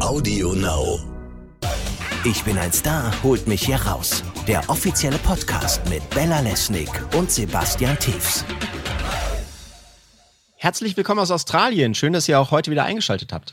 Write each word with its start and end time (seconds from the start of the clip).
Audio 0.00 0.52
Now. 0.52 1.00
Ich 2.24 2.44
bin 2.44 2.56
ein 2.56 2.72
Star, 2.72 3.12
holt 3.24 3.48
mich 3.48 3.66
hier 3.66 3.82
raus. 3.82 4.22
Der 4.46 4.62
offizielle 4.70 5.18
Podcast 5.18 5.80
mit 5.90 6.08
Bella 6.10 6.38
Lesnick 6.38 6.88
und 7.16 7.32
Sebastian 7.32 7.98
Tiefs. 7.98 8.44
Herzlich 10.56 10.96
willkommen 10.96 11.18
aus 11.18 11.32
Australien. 11.32 11.96
Schön, 11.96 12.12
dass 12.12 12.28
ihr 12.28 12.38
auch 12.38 12.52
heute 12.52 12.70
wieder 12.70 12.84
eingeschaltet 12.84 13.32
habt. 13.32 13.52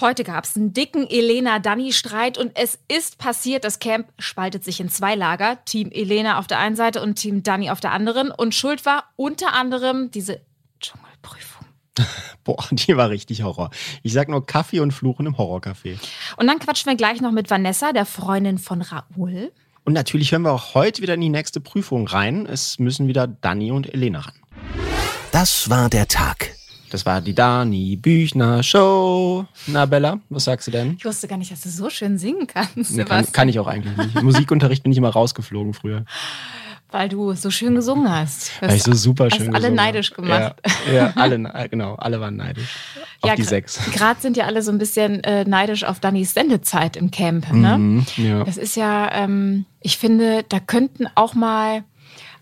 Heute 0.00 0.24
gab 0.24 0.44
es 0.44 0.56
einen 0.56 0.74
dicken 0.74 1.08
Elena-Danny-Streit 1.08 2.36
und 2.36 2.52
es 2.54 2.78
ist 2.88 3.16
passiert, 3.16 3.64
das 3.64 3.78
Camp 3.78 4.08
spaltet 4.18 4.64
sich 4.64 4.80
in 4.80 4.90
zwei 4.90 5.14
Lager. 5.14 5.58
Team 5.64 5.90
Elena 5.90 6.38
auf 6.38 6.46
der 6.46 6.58
einen 6.58 6.76
Seite 6.76 7.02
und 7.02 7.14
Team 7.14 7.42
Danny 7.42 7.70
auf 7.70 7.80
der 7.80 7.92
anderen. 7.92 8.30
Und 8.30 8.54
schuld 8.54 8.84
war 8.84 9.04
unter 9.16 9.54
anderem 9.54 10.10
diese. 10.10 10.40
Boah, 12.44 12.64
die 12.70 12.96
war 12.96 13.10
richtig 13.10 13.42
Horror. 13.42 13.70
Ich 14.02 14.12
sag 14.12 14.28
nur 14.28 14.46
Kaffee 14.46 14.80
und 14.80 14.92
Fluchen 14.92 15.26
im 15.26 15.36
Horrorcafé. 15.36 15.98
Und 16.36 16.46
dann 16.46 16.58
quatschen 16.58 16.90
wir 16.90 16.96
gleich 16.96 17.20
noch 17.20 17.32
mit 17.32 17.50
Vanessa, 17.50 17.92
der 17.92 18.06
Freundin 18.06 18.58
von 18.58 18.82
Raoul. 18.82 19.52
Und 19.84 19.92
natürlich 19.94 20.32
hören 20.32 20.42
wir 20.42 20.52
auch 20.52 20.74
heute 20.74 21.02
wieder 21.02 21.14
in 21.14 21.20
die 21.20 21.28
nächste 21.30 21.60
Prüfung 21.60 22.06
rein. 22.06 22.46
Es 22.46 22.78
müssen 22.78 23.08
wieder 23.08 23.26
Danny 23.26 23.70
und 23.70 23.92
Elena 23.92 24.20
ran. 24.20 24.34
Das 25.32 25.70
war 25.70 25.88
der 25.88 26.08
Tag. 26.08 26.54
Das 26.90 27.04
war 27.04 27.20
die 27.20 27.34
Dani 27.34 27.96
Büchner 27.96 28.62
Show. 28.62 29.44
Na, 29.66 29.84
Bella, 29.84 30.20
was 30.30 30.44
sagst 30.44 30.66
du 30.66 30.70
denn? 30.70 30.96
Ich 30.98 31.04
wusste 31.04 31.28
gar 31.28 31.36
nicht, 31.36 31.52
dass 31.52 31.60
du 31.60 31.68
so 31.68 31.90
schön 31.90 32.16
singen 32.16 32.46
kannst. 32.46 32.96
Ne, 32.96 33.04
kann, 33.04 33.30
kann 33.30 33.48
ich 33.48 33.58
auch 33.58 33.66
eigentlich 33.66 33.96
nicht. 33.96 34.16
Im 34.16 34.24
Musikunterricht 34.24 34.82
bin 34.82 34.92
ich 34.92 34.98
immer 34.98 35.10
rausgeflogen 35.10 35.74
früher. 35.74 36.04
Weil 36.90 37.10
du 37.10 37.34
so 37.34 37.50
schön 37.50 37.74
gesungen 37.74 38.10
hast. 38.10 38.50
Weil 38.62 38.74
ich 38.76 38.82
so 38.82 38.94
super 38.94 39.24
hast 39.26 39.36
schön 39.36 39.48
alle 39.48 39.56
gesungen 39.58 39.76
neidisch 39.76 40.10
gemacht. 40.12 40.54
Ja, 40.86 40.92
ja 40.92 41.12
alle, 41.16 41.38
ne- 41.38 41.68
genau, 41.70 41.96
alle 41.96 42.18
waren 42.20 42.36
neidisch. 42.36 42.68
Auf 43.20 43.34
die 43.34 43.42
gra- 43.42 43.48
sechs. 43.48 43.78
Gerade 43.92 44.20
sind 44.20 44.36
ja 44.38 44.46
alle 44.46 44.62
so 44.62 44.70
ein 44.72 44.78
bisschen 44.78 45.22
äh, 45.24 45.44
neidisch 45.44 45.84
auf 45.84 46.00
Dannys 46.00 46.32
Sendezeit 46.32 46.96
im 46.96 47.10
Camp. 47.10 47.52
Ne? 47.52 47.76
Mhm, 47.76 48.06
ja. 48.16 48.42
Das 48.44 48.56
ist 48.56 48.74
ja, 48.76 49.12
ähm, 49.12 49.66
ich 49.80 49.98
finde, 49.98 50.44
da 50.48 50.60
könnten 50.60 51.06
auch 51.14 51.34
mal 51.34 51.84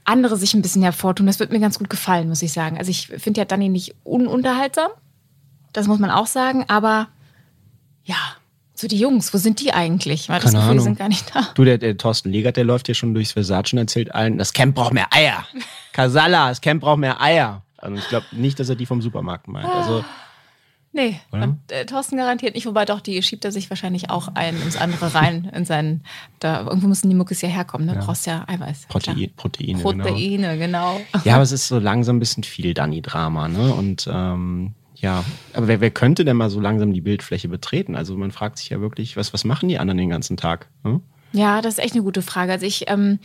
andere 0.05 0.37
sich 0.37 0.55
ein 0.55 0.63
bisschen 0.63 0.83
hervortun. 0.83 1.27
Das 1.27 1.41
wird 1.41 1.51
mir 1.51 1.59
ganz 1.59 1.79
gut 1.79 1.91
gefallen, 1.91 2.29
muss 2.29 2.43
ich 2.43 2.53
sagen. 2.53 2.79
Also 2.79 2.93
ich 2.93 3.09
finde 3.09 3.41
ja 3.41 3.45
Dani 3.47 3.69
nicht 3.69 3.97
ununterhaltsam. 4.05 4.91
Das 5.73 5.89
muss 5.89 5.99
man 5.99 6.11
auch 6.13 6.29
sagen. 6.29 6.65
Aber 6.69 7.09
ja, 8.05 8.15
so 8.79 8.89
die 8.89 8.99
Jungs, 8.99 9.33
wo 9.33 9.39
sind 9.39 9.61
die 9.61 9.73
eigentlich? 9.73 10.29
Weil 10.29 10.41
das 10.41 10.53
Keine 10.53 10.65
Gefühl, 10.65 10.79
die 10.79 10.83
sind 10.83 10.99
gar 10.99 11.09
nicht 11.09 11.35
da. 11.35 11.49
Du, 11.55 11.65
der, 11.65 11.79
der 11.79 11.97
Thorsten 11.97 12.31
Legert, 12.31 12.57
der 12.57 12.65
läuft 12.65 12.87
hier 12.87 12.95
schon 12.95 13.15
durchs 13.15 13.33
Versace 13.33 13.73
und 13.73 13.79
erzählt 13.79 14.15
allen, 14.15 14.39
das 14.39 14.53
Camp 14.53 14.75
braucht 14.75 14.93
mehr 14.93 15.13
Eier. 15.13 15.47
Kasala, 15.93 16.49
das 16.49 16.61
Camp 16.61 16.83
braucht 16.83 16.99
mehr 16.99 17.21
Eier. 17.21 17.63
Also 17.79 17.97
ich 17.97 18.09
glaube 18.09 18.27
nicht, 18.33 18.59
dass 18.59 18.69
er 18.69 18.77
die 18.77 18.87
vom 18.87 19.03
Supermarkt 19.03 19.49
meint. 19.49 19.69
Also 19.69 20.05
Nee, 20.97 21.21
Oder? 21.31 21.43
und, 21.43 21.59
äh, 21.71 21.85
Thorsten 21.85 22.17
garantiert 22.17 22.55
nicht. 22.55 22.65
Wobei 22.65 22.87
doch, 22.87 23.01
die 23.01 23.23
schiebt 23.23 23.45
er 23.45 23.53
sich 23.53 23.69
wahrscheinlich 23.69 24.09
auch 24.09 24.29
ein 24.35 24.57
ins 24.63 24.79
andere 24.79 25.15
rein. 25.15 25.51
In 25.55 25.67
seinen, 25.67 26.03
da, 26.41 26.63
irgendwo 26.63 26.89
müssen 26.89 27.11
die 27.11 27.15
Muckis 27.15 27.43
ja 27.43 27.51
herkommen. 27.51 27.87
Ne? 27.87 27.93
Du 27.93 28.01
brauchst 28.01 28.27
ja 28.27 28.45
Eiweiß. 28.49 28.87
Protein, 28.89 29.31
Proteine. 29.37 29.75
Genau. 29.75 30.05
Proteine, 30.05 30.57
genau. 30.57 30.99
Ja, 31.25 31.35
aber 31.35 31.43
es 31.43 31.53
ist 31.53 31.69
so 31.69 31.79
langsam 31.79 32.17
ein 32.17 32.21
bisschen 32.21 32.45
viel 32.45 32.73
Dani-Drama, 32.73 33.49
ne? 33.49 33.75
Und 33.75 34.09
ähm, 34.11 34.73
ja, 34.97 35.25
aber 35.53 35.69
wer, 35.69 35.81
wer 35.81 35.91
könnte 35.91 36.25
denn 36.25 36.37
mal 36.37 36.51
so 36.51 36.61
langsam 36.61 36.93
die 36.93 37.01
Bildfläche 37.01 37.49
betreten? 37.49 37.95
Also 37.97 38.17
man 38.17 38.31
fragt 38.31 38.59
sich 38.59 38.71
ja 38.71 38.81
wirklich, 38.81 39.17
was, 39.17 39.33
was 39.33 39.45
machen 39.45 39.69
die 39.69 39.79
anderen 39.79 39.99
den 39.99 40.11
ganzen 40.11 40.37
Tag? 40.37 40.69
Hm? 40.85 41.03
Ja, 41.33 41.61
das 41.61 41.75
ist 41.75 41.85
echt 41.85 41.95
eine 41.95 42.03
gute 42.03 42.23
Frage. 42.23 42.53
Also 42.53 42.65
ich 42.65 42.89
ähm, 42.89 43.19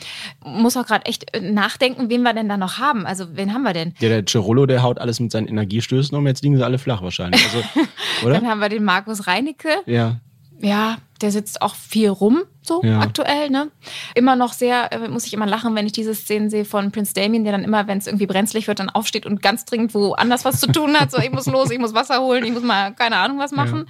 muss 0.44 0.75
auch 0.75 0.86
gerade 0.86 1.05
echt 1.05 1.33
äh, 1.33 1.39
nachdenken, 1.39 2.09
wen 2.09 2.23
wir 2.23 2.33
denn 2.33 2.49
da 2.49 2.58
noch 2.58 2.77
haben. 2.77 3.05
Also 3.05 3.38
wen 3.38 3.53
haben 3.53 3.64
wir 3.64 3.73
denn? 3.73 3.94
Ja, 3.99 4.09
der 4.09 4.25
Cirolo, 4.27 4.66
der 4.66 4.83
haut 4.83 4.99
alles 4.99 5.19
mit 5.19 5.31
seinen 5.31 5.47
Energiestößen 5.47 6.17
um, 6.17 6.27
jetzt 6.27 6.44
liegen 6.44 6.58
sie 6.58 6.66
alle 6.66 6.77
flach 6.77 7.02
wahrscheinlich. 7.02 7.44
Also, 7.44 7.64
Dann 8.23 8.31
oder? 8.31 8.49
haben 8.49 8.59
wir 8.59 8.69
den 8.69 8.83
Markus 8.83 9.27
Reinecke. 9.27 9.69
Ja. 9.86 10.19
Ja, 10.62 10.98
der 11.22 11.31
sitzt 11.31 11.62
auch 11.62 11.76
viel 11.76 12.09
rum, 12.09 12.42
so 12.62 12.81
Ja. 12.84 13.00
aktuell. 13.00 13.50
Ne? 13.50 13.70
Immer 14.16 14.36
noch 14.36 14.54
sehr, 14.54 14.92
äh, 14.92 15.08
muss 15.08 15.26
ich 15.26 15.34
immer 15.34 15.45
lachen, 15.45 15.76
wenn 15.76 15.86
ich 15.86 15.92
diese 15.92 16.16
Szenen 16.16 16.50
sehe 16.50 16.66
von 16.66 16.92
Prince 16.92 17.14
Damien, 17.14 17.44
der 17.44 17.52
dann 17.54 17.64
immer, 17.64 17.88
wenn 17.88 17.98
es 17.98 18.08
irgendwie 18.08 18.26
brenzlig 18.26 18.67
wird, 18.67 18.80
dann 18.80 18.89
aufsteht 18.89 19.26
und 19.26 19.42
ganz 19.42 19.66
dringend 19.66 19.94
woanders 19.94 20.45
was 20.45 20.60
zu 20.60 20.67
tun 20.71 20.95
hat. 21.00 21.11
So, 21.11 21.20
ich 21.20 21.32
muss 21.32 21.45
los, 21.45 21.70
ich 21.71 21.80
muss 21.80 21.94
Wasser 21.94 22.21
holen, 22.21 22.44
ich 22.44 22.52
muss 22.52 22.64
mal 22.64 22.94
keine 22.94 23.17
Ahnung 23.17 23.38
was 23.39 23.52
machen. 23.52 23.88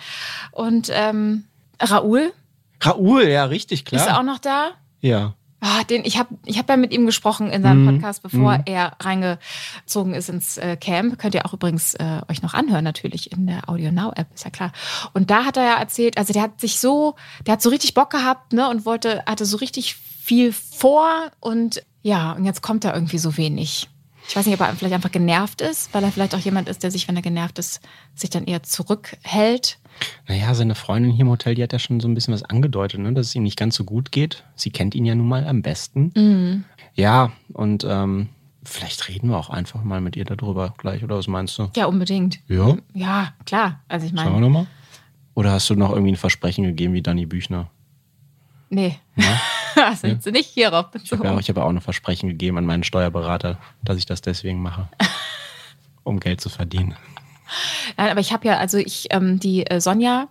Und 0.51 0.89
ähm, 0.93 1.45
Raoul 1.81 2.33
Raoul, 2.83 3.23
ja, 3.27 3.45
richtig, 3.45 3.85
klar. 3.85 4.01
ist 4.07 4.13
auch 4.13 4.23
noch 4.23 4.39
da. 4.39 4.71
ja. 5.01 5.33
Ah, 5.63 5.83
den, 5.83 6.03
ich 6.05 6.17
habe 6.17 6.29
ich 6.45 6.57
hab 6.57 6.67
ja 6.69 6.75
mit 6.75 6.91
ihm 6.91 7.05
gesprochen 7.05 7.51
in 7.51 7.61
seinem 7.61 7.85
Mhm. 7.85 7.93
Podcast, 7.93 8.23
bevor 8.23 8.57
Mhm. 8.57 8.63
er 8.65 8.93
reingezogen 8.99 10.13
ist 10.15 10.27
ins 10.29 10.57
äh, 10.57 10.75
Camp. 10.75 11.19
Könnt 11.19 11.35
ihr 11.35 11.45
auch 11.45 11.53
übrigens 11.53 11.93
äh, 11.93 12.21
euch 12.29 12.41
noch 12.41 12.53
anhören, 12.55 12.83
natürlich 12.83 13.31
in 13.31 13.45
der 13.47 13.69
Audio 13.69 13.91
Now 13.91 14.11
App, 14.15 14.27
ist 14.33 14.43
ja 14.43 14.49
klar. 14.49 14.71
Und 15.13 15.29
da 15.29 15.45
hat 15.45 15.57
er 15.57 15.63
ja 15.63 15.75
erzählt, 15.77 16.17
also 16.17 16.33
der 16.33 16.41
hat 16.41 16.59
sich 16.59 16.79
so, 16.79 17.15
der 17.45 17.53
hat 17.53 17.61
so 17.61 17.69
richtig 17.69 17.93
Bock 17.93 18.09
gehabt, 18.09 18.53
ne, 18.53 18.67
und 18.69 18.85
wollte, 18.85 19.23
hatte 19.27 19.45
so 19.45 19.57
richtig 19.57 19.95
viel 19.95 20.51
vor 20.51 21.07
und 21.39 21.83
ja, 22.03 22.31
und 22.31 22.45
jetzt 22.45 22.61
kommt 22.63 22.83
da 22.83 22.93
irgendwie 22.95 23.19
so 23.19 23.37
wenig. 23.37 23.87
Ich 24.31 24.37
weiß 24.37 24.45
nicht, 24.45 24.55
ob 24.55 24.65
er 24.65 24.73
vielleicht 24.73 24.93
einfach 24.93 25.11
genervt 25.11 25.59
ist, 25.59 25.93
weil 25.93 26.05
er 26.05 26.11
vielleicht 26.13 26.33
auch 26.33 26.39
jemand 26.39 26.69
ist, 26.69 26.83
der 26.83 26.89
sich, 26.89 27.05
wenn 27.09 27.17
er 27.17 27.21
genervt 27.21 27.59
ist, 27.59 27.81
sich 28.15 28.29
dann 28.29 28.45
eher 28.45 28.63
zurückhält. 28.63 29.77
Naja, 30.25 30.53
seine 30.53 30.73
Freundin 30.73 31.11
hier 31.11 31.25
im 31.25 31.29
Hotel, 31.29 31.53
die 31.53 31.61
hat 31.61 31.73
ja 31.73 31.79
schon 31.79 31.99
so 31.99 32.07
ein 32.07 32.13
bisschen 32.13 32.33
was 32.33 32.43
angedeutet, 32.43 33.01
ne? 33.01 33.11
dass 33.11 33.27
es 33.27 33.35
ihm 33.35 33.43
nicht 33.43 33.59
ganz 33.59 33.75
so 33.75 33.83
gut 33.83 34.13
geht. 34.13 34.45
Sie 34.55 34.69
kennt 34.69 34.95
ihn 34.95 35.03
ja 35.03 35.15
nun 35.15 35.27
mal 35.27 35.45
am 35.45 35.61
besten. 35.61 36.13
Mhm. 36.15 36.63
Ja, 36.95 37.33
und 37.51 37.85
ähm, 37.85 38.29
vielleicht 38.63 39.09
reden 39.09 39.27
wir 39.27 39.37
auch 39.37 39.49
einfach 39.49 39.83
mal 39.83 39.99
mit 39.99 40.15
ihr 40.15 40.23
darüber 40.23 40.75
gleich, 40.77 41.03
oder 41.03 41.17
was 41.17 41.27
meinst 41.27 41.57
du? 41.57 41.69
Ja, 41.75 41.87
unbedingt. 41.87 42.39
Ja, 42.47 42.77
Ja, 42.93 43.33
klar. 43.45 43.81
Also 43.89 44.05
ich 44.05 44.13
schauen 44.13 44.27
wir 44.27 44.31
meine, 44.31 44.45
nochmal. 44.45 44.67
Oder 45.33 45.51
hast 45.51 45.69
du 45.69 45.75
noch 45.75 45.89
irgendwie 45.89 46.13
ein 46.13 46.17
Versprechen 46.17 46.63
gegeben 46.63 46.93
wie 46.93 47.01
Dani 47.01 47.25
Büchner? 47.25 47.69
nee. 48.69 48.97
Sind 49.95 50.23
sie 50.23 50.31
nicht 50.31 50.49
hierauf 50.49 50.87
Ich 51.01 51.11
habe 51.11 51.25
ja, 51.25 51.39
ich 51.39 51.47
ja 51.47 51.55
auch 51.55 51.69
ein 51.69 51.81
Versprechen 51.81 52.29
gegeben 52.29 52.57
an 52.57 52.65
meinen 52.65 52.83
Steuerberater, 52.83 53.57
dass 53.83 53.97
ich 53.97 54.05
das 54.05 54.21
deswegen 54.21 54.61
mache. 54.61 54.87
um 56.03 56.19
Geld 56.19 56.41
zu 56.41 56.49
verdienen. 56.49 56.95
Nein, 57.97 58.09
aber 58.09 58.19
ich 58.19 58.33
habe 58.33 58.47
ja, 58.47 58.57
also 58.57 58.77
ich, 58.77 59.07
ähm, 59.11 59.39
die 59.39 59.67
äh, 59.67 59.81
Sonja 59.81 60.29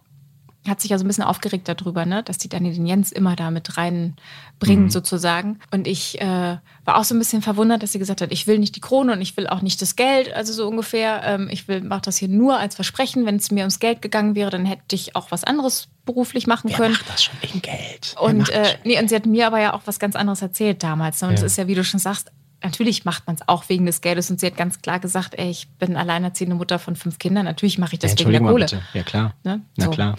hat 0.69 0.81
sich 0.81 0.91
ja 0.91 0.99
so 0.99 1.05
ein 1.05 1.09
bisschen 1.09 1.25
aufgeregt 1.25 1.69
darüber, 1.69 2.05
ne, 2.05 2.23
dass 2.23 2.37
die 2.39 2.49
Dani 2.49 2.73
den 2.73 2.85
Jens 2.87 3.13
immer 3.13 3.35
da 3.35 3.51
mit 3.51 3.79
reinbringen, 3.79 4.91
sozusagen. 4.91 5.59
Und 5.71 5.87
ich 5.87 6.21
äh, 6.21 6.59
war 6.85 6.97
auch 6.99 7.05
so 7.05 7.15
ein 7.15 7.19
bisschen 7.19 7.41
verwundert, 7.41 7.83
dass 7.83 7.93
sie 7.93 7.99
gesagt 7.99 8.21
hat, 8.21 8.31
ich 8.31 8.47
will 8.47 8.59
nicht 8.59 8.77
die 8.77 8.81
Krone 8.81 9.13
und 9.13 9.23
ich 9.23 9.37
will 9.39 9.47
auch 9.47 9.63
nicht 9.63 9.81
das 9.81 9.97
Geld, 9.97 10.33
also 10.35 10.53
so 10.53 10.69
ungefähr. 10.69 11.23
Ähm, 11.25 11.49
ich 11.51 11.67
will, 11.67 11.81
mache 11.81 12.03
das 12.03 12.19
hier 12.19 12.29
nur 12.29 12.59
als 12.59 12.75
Versprechen. 12.75 13.25
Wenn 13.25 13.37
es 13.37 13.51
mir 13.51 13.61
ums 13.61 13.79
Geld 13.79 14.03
gegangen 14.03 14.35
wäre, 14.35 14.51
dann 14.51 14.67
hätte 14.67 14.95
ich 14.95 15.17
auch 15.17 15.31
was 15.31 15.45
anderes 15.45 15.89
beruflich 16.05 16.47
machen 16.47 16.69
Wer 16.71 16.77
können. 16.77 16.93
macht 16.95 17.09
das 17.09 17.25
schon 17.25 17.35
wegen 17.41 17.63
Geld? 17.63 18.15
Wer 18.17 18.23
Und, 18.23 18.49
äh, 18.51 18.77
nee, 18.85 18.99
und 19.01 19.09
sie 19.09 19.15
hat 19.17 19.27
mir 19.27 19.47
aber 19.47 19.61
ja 19.61 19.73
auch 19.73 19.83
was 19.87 19.99
ganz 19.99 20.15
anderes 20.17 20.43
erzählt 20.43 20.83
damals. 20.83 21.23
Ne? 21.23 21.29
Und 21.29 21.35
es 21.35 21.41
Ja. 21.41 21.47
ist 21.47 21.57
ja, 21.57 21.67
wie 21.69 21.75
du 21.75 21.85
schon 21.85 22.01
sagst, 22.01 22.31
natürlich 22.63 23.05
macht 23.05 23.27
man 23.27 23.37
es 23.37 23.49
auch 23.49 23.69
wegen 23.69 23.87
des 23.87 24.01
Geldes. 24.01 24.31
Und 24.31 24.41
sie 24.41 24.47
hat 24.47 24.57
ganz 24.57 24.81
klar 24.83 25.01
gesagt, 25.01 25.35
ey, 25.39 25.51
ich 25.51 25.69
bin 25.79 25.97
alleinerziehende 25.97 26.57
Mutter 26.57 26.79
von 26.79 26.97
fünf 26.97 27.19
Kindern. 27.19 27.45
Natürlich 27.45 27.79
mache 27.79 27.95
ich 27.95 27.99
das 27.99 28.13
Ja, 28.13 28.19
wegen 28.21 28.33
der 28.33 28.41
Kohle. 28.41 28.65
bitte. 28.67 28.83
Ja, 28.95 29.03
klar. 29.03 29.35
Ne? 29.45 29.61
Na 29.77 29.85
So. 29.87 29.91
klar. 29.91 30.17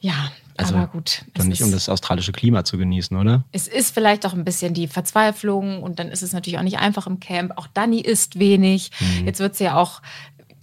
Ja, 0.00 0.30
Also, 0.58 0.74
aber 0.74 0.86
gut. 0.88 1.24
Doch 1.34 1.44
nicht, 1.44 1.62
um 1.62 1.72
das 1.72 1.88
australische 1.88 2.32
Klima 2.32 2.64
zu 2.64 2.76
genießen, 2.78 3.16
oder? 3.16 3.44
es 3.52 3.66
ist 3.66 3.92
vielleicht 3.94 4.26
auch 4.26 4.32
ein 4.34 4.44
bisschen 4.44 4.74
die 4.74 4.88
Verzweiflung 4.88 5.82
und 5.82 5.98
dann 5.98 6.08
ist 6.08 6.22
es 6.22 6.32
natürlich 6.32 6.58
auch 6.58 6.62
nicht 6.64 6.78
einfach 6.78 7.06
im 7.06 7.18
Camp. 7.20 7.52
Auch 7.56 7.66
Dani 7.66 8.00
isst 8.00 8.38
wenig. 8.38 8.90
Mhm. 9.00 9.26
Jetzt 9.26 9.40
wird 9.40 9.56
sie 9.56 9.64
ja 9.64 9.76
auch, 9.76 10.02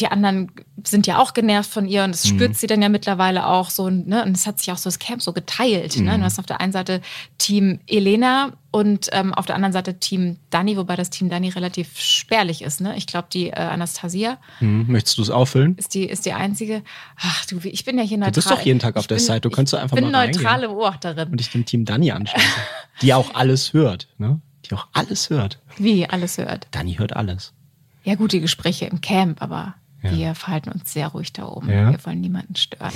die 0.02 0.08
anderen 0.08 0.52
sind 0.84 1.06
ja 1.06 1.20
auch 1.20 1.34
genervt 1.36 1.70
von 1.70 1.88
ihr 1.88 2.04
und 2.04 2.12
das 2.14 2.26
Mhm. 2.26 2.30
spürt 2.30 2.56
sie 2.58 2.66
dann 2.68 2.82
ja 2.82 2.90
mittlerweile 2.90 3.46
auch 3.48 3.70
so. 3.70 3.90
Ne? 3.92 4.24
Und 4.26 4.36
es 4.36 4.48
hat 4.48 4.58
sich 4.60 4.72
auch 4.72 4.78
so 4.78 4.88
das 4.90 4.98
Camp 4.98 5.22
so 5.22 5.34
geteilt. 5.34 5.98
Ne? 5.98 6.14
Mhm. 6.14 6.18
Du 6.20 6.24
hast 6.24 6.40
auf 6.40 6.48
der 6.48 6.60
einen 6.60 6.72
Seite 6.74 7.00
Team 7.38 7.80
Elena 7.88 8.54
und 8.72 9.10
ähm, 9.12 9.34
auf 9.36 9.46
der 9.46 9.56
anderen 9.56 9.72
Seite 9.72 10.00
Team 10.00 10.38
Dani, 10.50 10.78
wobei 10.78 10.96
das 10.96 11.12
Team 11.12 11.30
Dani 11.30 11.50
relativ 11.50 12.00
spärlich 12.00 12.64
ist. 12.64 12.82
Ne? 12.82 12.98
Ich 12.98 13.06
glaube, 13.06 13.28
die 13.32 13.50
äh, 13.52 13.54
Anastasia 13.54 14.40
Hm, 14.60 14.88
möchtest 14.92 15.20
du 15.20 15.22
es 15.22 15.30
auffüllen? 15.30 15.76
ist 15.78 15.94
die, 15.94 16.06
ist 16.06 16.26
die 16.26 16.34
einzige. 16.34 16.82
Ach 17.22 17.46
du, 17.46 17.60
ich 17.64 17.86
bin 17.86 17.98
ja 18.00 18.04
hier 18.04 18.18
neutral. 18.18 18.34
bist 18.34 18.50
doch 18.52 18.62
jeden 18.62 18.80
Tag 18.80 18.96
auf 18.96 19.04
Ich 19.04 19.08
der 19.08 19.16
bin- 19.18 19.24
Site, 19.26 19.42
du 19.42 19.50
könntest 19.52 19.74
doch 19.76 19.80
einfach 19.80 19.96
Ich 19.96 20.02
bin 20.04 20.12
mal 20.12 20.18
reingehen. 20.22 20.42
neutrale 20.42 20.68
Beobachterin. 20.70 21.30
Und 21.30 21.40
dich 21.40 21.52
dem 21.52 21.66
Team 21.66 21.86
Dani 21.86 22.12
anschließen. 22.12 22.50
die 23.04 23.14
auch 23.14 23.36
alles 23.36 23.74
hört, 23.74 24.08
ne? 24.18 24.42
Die 24.66 24.74
auch 24.74 24.88
alles 24.94 25.30
hört. 25.30 25.60
Wie 25.78 26.10
alles 26.10 26.38
hört. 26.40 26.68
Dani 26.72 26.96
hört 26.96 27.16
alles. 27.16 27.54
Ja, 28.06 28.16
gut, 28.16 28.32
die 28.34 28.40
Gespräche 28.42 28.86
im 28.86 29.00
Camp, 29.02 29.42
aber 29.42 29.76
Ja. 30.04 30.12
wir 30.12 30.36
verhalten 30.36 30.70
uns 30.72 30.92
sehr 30.92 31.08
ruhig 31.08 31.34
da 31.34 31.48
oben. 31.48 31.70
Ja. 31.70 31.92
Wir 31.92 32.06
wollen 32.06 32.22
niemanden 32.22 32.56
stören. 32.56 32.94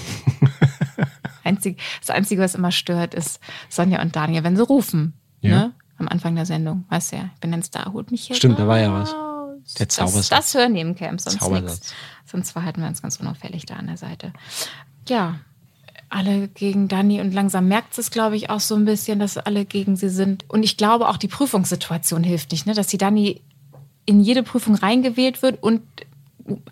Einzig, 1.44 1.80
das 2.01 2.09
Einzige, 2.09 2.42
was 2.42 2.56
immer 2.56 2.71
stört, 2.71 3.13
ist 3.13 3.39
Sonja 3.69 4.01
und 4.01 4.15
Daniel, 4.15 4.44
wenn 4.44 4.57
sie 4.57 4.63
rufen. 4.63 5.13
Ja. 5.42 5.50
Ne? 5.50 5.74
Am 5.98 6.07
Anfang 6.07 6.36
der 6.36 6.45
Sendung. 6.45 6.86
Weißt 6.89 7.12
du 7.13 7.15
ja, 7.15 7.30
ich 7.33 7.39
bin 7.39 7.54
ein 7.54 7.63
Star, 7.63 7.94
holt 7.94 8.12
mich 8.12 8.27
hier 8.27 8.36
Stimmt, 8.36 8.59
da 8.59 8.68
war 8.68 8.80
ja 8.80 8.94
was. 8.94 9.13
raus. 9.13 9.74
Der 9.80 9.89
Zaubersatz. 9.89 10.30
Das, 10.30 10.51
das 10.51 10.54
hören 10.62 10.74
die 10.74 10.81
im 10.81 10.95
Camp, 10.95 11.19
sonst 11.19 11.42
nichts. 11.50 11.94
Sonst 12.25 12.51
verhalten 12.51 12.81
wir 12.81 12.88
uns 12.88 13.01
ganz 13.01 13.18
unauffällig 13.18 13.65
da 13.65 13.75
an 13.75 13.88
der 13.88 13.98
Seite. 13.98 14.33
Ja, 15.07 15.39
alle 16.09 16.48
gegen 16.48 16.88
Dani 16.88 17.19
und 17.21 17.33
langsam 17.33 17.68
merkt 17.68 17.98
es, 17.98 18.12
glaube 18.12 18.36
ich, 18.36 18.50
auch 18.50 18.59
so 18.59 18.75
ein 18.75 18.86
bisschen, 18.86 19.19
dass 19.19 19.38
alle 19.38 19.65
gegen 19.65 19.95
sie 19.95 20.09
sind. 20.09 20.45
Und 20.48 20.63
ich 20.63 20.77
glaube, 20.77 21.09
auch 21.09 21.18
die 21.18 21.27
Prüfungssituation 21.27 22.24
hilft 22.24 22.51
nicht, 22.51 22.65
ne? 22.65 22.74
dass 22.74 22.88
die 22.88 22.98
Dani 22.98 23.42
in 24.06 24.21
jede 24.21 24.44
Prüfung 24.44 24.75
reingewählt 24.75 25.42
wird 25.42 25.62
und 25.62 25.81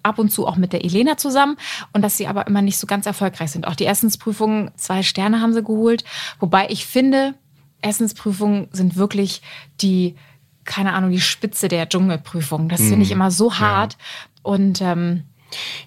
ab 0.04 0.20
und 0.20 0.30
zu 0.30 0.48
auch 0.48 0.56
mit 0.56 0.74
der 0.74 0.84
Elena 0.84 1.18
zusammen 1.18 1.58
und 1.94 2.02
dass 2.02 2.18
sie 2.18 2.28
aber 2.28 2.48
immer 2.48 2.62
nicht 2.62 2.78
so 2.78 2.88
ganz 2.88 3.06
erfolgreich 3.06 3.52
sind. 3.52 3.68
Auch 3.68 3.76
die 3.76 3.86
Essensprüfungen, 3.86 4.72
zwei 4.76 5.04
Sterne 5.04 5.42
haben 5.42 5.54
sie 5.54 5.64
geholt. 5.64 6.04
Wobei 6.40 6.68
ich 6.70 6.86
finde, 6.86 7.36
Essensprüfungen 7.82 8.68
sind 8.72 8.96
wirklich 8.96 9.42
die, 9.82 10.16
keine 10.64 10.94
Ahnung, 10.94 11.12
die 11.12 11.22
Spitze 11.22 11.68
der 11.68 11.88
Dschungelprüfung. 11.90 12.70
Das 12.70 12.82
finde 12.82 13.04
ich 13.04 13.12
immer 13.12 13.32
so 13.32 13.56
hart. 13.56 13.94
Ja. 13.94 14.00
Und 14.44 14.82
ähm, 14.82 15.24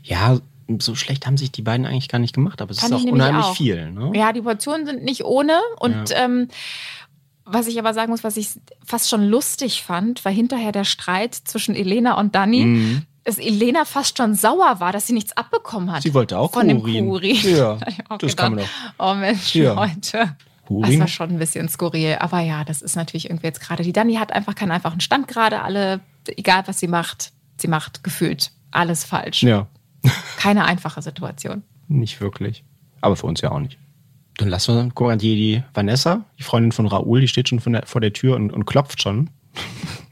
ja, 0.03 0.39
so 0.79 0.95
schlecht 0.95 1.27
haben 1.27 1.37
sich 1.37 1.51
die 1.51 1.63
beiden 1.63 1.87
eigentlich 1.87 2.09
gar 2.09 2.19
nicht 2.19 2.35
gemacht, 2.35 2.61
aber 2.61 2.71
es 2.71 2.83
ist 2.83 2.93
auch 2.93 3.03
unheimlich 3.03 3.45
auch. 3.45 3.57
viel. 3.57 3.91
Ne? 3.91 4.13
Ja, 4.15 4.33
die 4.33 4.43
Portionen 4.43 4.87
sind 4.87 5.03
nicht 5.03 5.25
ohne 5.25 5.59
und 5.79 6.11
ja. 6.11 6.25
ähm, 6.25 6.49
was 7.51 7.67
ich 7.67 7.79
aber 7.79 7.95
sagen 7.95 8.11
muss, 8.11 8.25
was 8.25 8.37
ich 8.37 8.49
fast 8.85 9.09
schon 9.09 9.25
lustig 9.25 9.83
fand, 9.83 10.25
war 10.25 10.33
hinterher 10.33 10.73
der 10.73 10.85
Streit 10.85 11.35
zwischen 11.35 11.75
Elena 11.75 12.19
und 12.19 12.35
Dani. 12.35 12.65
Mhm. 12.65 13.03
Dass 13.29 13.37
Elena 13.37 13.85
fast 13.85 14.17
schon 14.17 14.35
sauer 14.35 14.81
war, 14.81 14.91
dass 14.91 15.07
sie 15.07 15.13
nichts 15.13 15.37
abbekommen 15.37 15.93
hat. 15.93 16.03
Sie 16.03 16.15
wollte 16.15 16.39
auch 16.39 16.51
von 16.51 16.67
Kurin. 16.67 16.95
dem 16.95 17.09
Kuri. 17.11 17.33
Ja, 17.45 17.75
das 17.75 18.21
gedacht, 18.21 18.37
kann 18.39 18.55
man 18.55 18.65
doch. 18.65 18.71
Oh 18.99 19.13
Mensch, 19.13 19.55
ja. 19.55 19.75
Leute. 19.75 20.35
Kurin. 20.67 20.93
Das 20.93 21.01
war 21.01 21.09
schon 21.09 21.29
ein 21.33 21.39
bisschen 21.39 21.69
skurril. 21.69 22.17
Aber 22.21 22.41
ja, 22.41 22.65
das 22.65 22.81
ist 22.81 22.97
natürlich 22.97 23.29
irgendwie 23.29 23.49
jetzt 23.49 23.61
gerade. 23.61 23.83
Die 23.83 23.93
Dani 23.93 24.15
hat 24.15 24.33
einfach 24.33 24.55
keinen 24.55 24.71
einfachen 24.71 25.01
Stand 25.01 25.29
gerade. 25.29 25.61
Alle, 25.61 26.01
egal 26.27 26.63
was 26.65 26.81
sie 26.81 26.89
macht, 26.89 27.33
sie 27.59 27.69
macht 27.69 28.03
gefühlt 28.03 28.51
alles 28.71 29.05
falsch. 29.05 29.43
Ja. 29.43 29.67
Keine 30.39 30.65
einfache 30.65 31.03
Situation. 31.03 31.65
Nicht 31.87 32.23
wirklich. 32.23 32.65
Aber 33.03 33.15
für 33.15 33.27
uns 33.27 33.43
ja 33.43 33.51
auch 33.51 33.61
nicht. 33.61 33.77
Dann 34.39 34.49
lassen 34.49 34.75
wir, 34.75 34.91
guck 34.95 35.07
mal, 35.07 35.19
die, 35.19 35.37
die 35.37 35.63
Vanessa, 35.75 36.25
die 36.39 36.45
Freundin 36.45 36.73
von 36.73 36.87
Raoul, 36.87 37.21
die 37.21 37.29
steht 37.29 37.51
schon 37.51 37.61
der, 37.75 37.85
vor 37.85 38.01
der 38.01 38.15
Tür 38.15 38.37
und, 38.37 38.55
und 38.55 38.65
klopft 38.65 39.03
schon. 39.03 39.29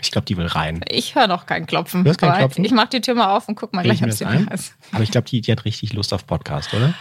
Ich 0.00 0.10
glaube, 0.10 0.26
die 0.26 0.36
will 0.36 0.46
rein. 0.46 0.84
Ich 0.88 1.14
höre 1.14 1.26
noch 1.26 1.46
kein 1.46 1.66
Klopfen. 1.66 2.04
Du 2.04 2.10
hast 2.10 2.18
kein 2.18 2.36
Klopfen? 2.36 2.64
Ich 2.64 2.72
mache 2.72 2.88
die 2.88 3.00
Tür 3.00 3.14
mal 3.14 3.34
auf 3.34 3.48
und 3.48 3.54
guck 3.54 3.72
mal 3.72 3.82
gleich, 3.82 4.02
ob 4.02 4.12
sie 4.12 4.24
ist. 4.52 4.74
Aber 4.92 5.02
ich 5.02 5.10
glaube, 5.10 5.28
die, 5.28 5.40
die 5.40 5.52
hat 5.52 5.64
richtig 5.64 5.92
Lust 5.92 6.12
auf 6.12 6.26
Podcast, 6.26 6.74
oder? 6.74 6.94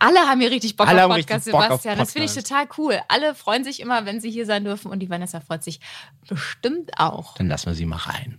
Alle 0.00 0.20
haben 0.20 0.40
hier 0.40 0.50
richtig 0.50 0.76
Bock 0.76 0.86
Alle 0.86 1.06
auf 1.06 1.12
Podcast, 1.12 1.46
Sebastian. 1.46 1.70
Podcast. 1.70 2.00
Das 2.00 2.12
finde 2.12 2.26
ich 2.26 2.34
total 2.34 2.68
cool. 2.78 3.00
Alle 3.08 3.34
freuen 3.34 3.64
sich 3.64 3.80
immer, 3.80 4.06
wenn 4.06 4.20
sie 4.20 4.30
hier 4.30 4.46
sein 4.46 4.64
dürfen 4.64 4.92
und 4.92 5.00
die 5.00 5.10
Vanessa 5.10 5.40
freut 5.40 5.64
sich 5.64 5.80
bestimmt 6.28 6.92
auch. 6.98 7.34
Dann 7.34 7.48
lassen 7.48 7.66
wir 7.66 7.74
sie 7.74 7.84
mal 7.84 7.96
rein. 7.96 8.38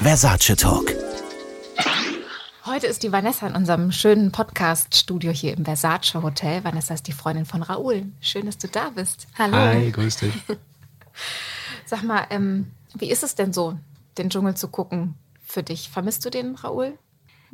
Versace 0.00 0.54
Talk. 0.56 0.94
Heute 2.66 2.86
ist 2.86 3.02
die 3.02 3.10
Vanessa 3.10 3.48
in 3.48 3.56
unserem 3.56 3.90
schönen 3.90 4.30
Podcast-Studio 4.30 5.32
hier 5.32 5.56
im 5.56 5.64
Versace 5.64 6.14
Hotel. 6.14 6.62
Vanessa 6.62 6.94
ist 6.94 7.08
die 7.08 7.12
Freundin 7.12 7.46
von 7.46 7.62
Raoul. 7.62 8.06
Schön, 8.20 8.46
dass 8.46 8.58
du 8.58 8.68
da 8.68 8.90
bist. 8.90 9.26
Hallo. 9.36 9.56
Hi, 9.56 9.90
grüß 9.90 10.18
dich. 10.18 10.34
Sag 11.84 12.04
mal, 12.04 12.26
ähm, 12.30 12.70
wie 12.94 13.10
ist 13.10 13.22
es 13.22 13.34
denn 13.34 13.52
so, 13.52 13.78
den 14.18 14.30
Dschungel 14.30 14.56
zu 14.56 14.68
gucken 14.68 15.14
für 15.42 15.62
dich? 15.62 15.90
Vermisst 15.90 16.24
du 16.24 16.30
den, 16.30 16.54
Raoul? 16.54 16.98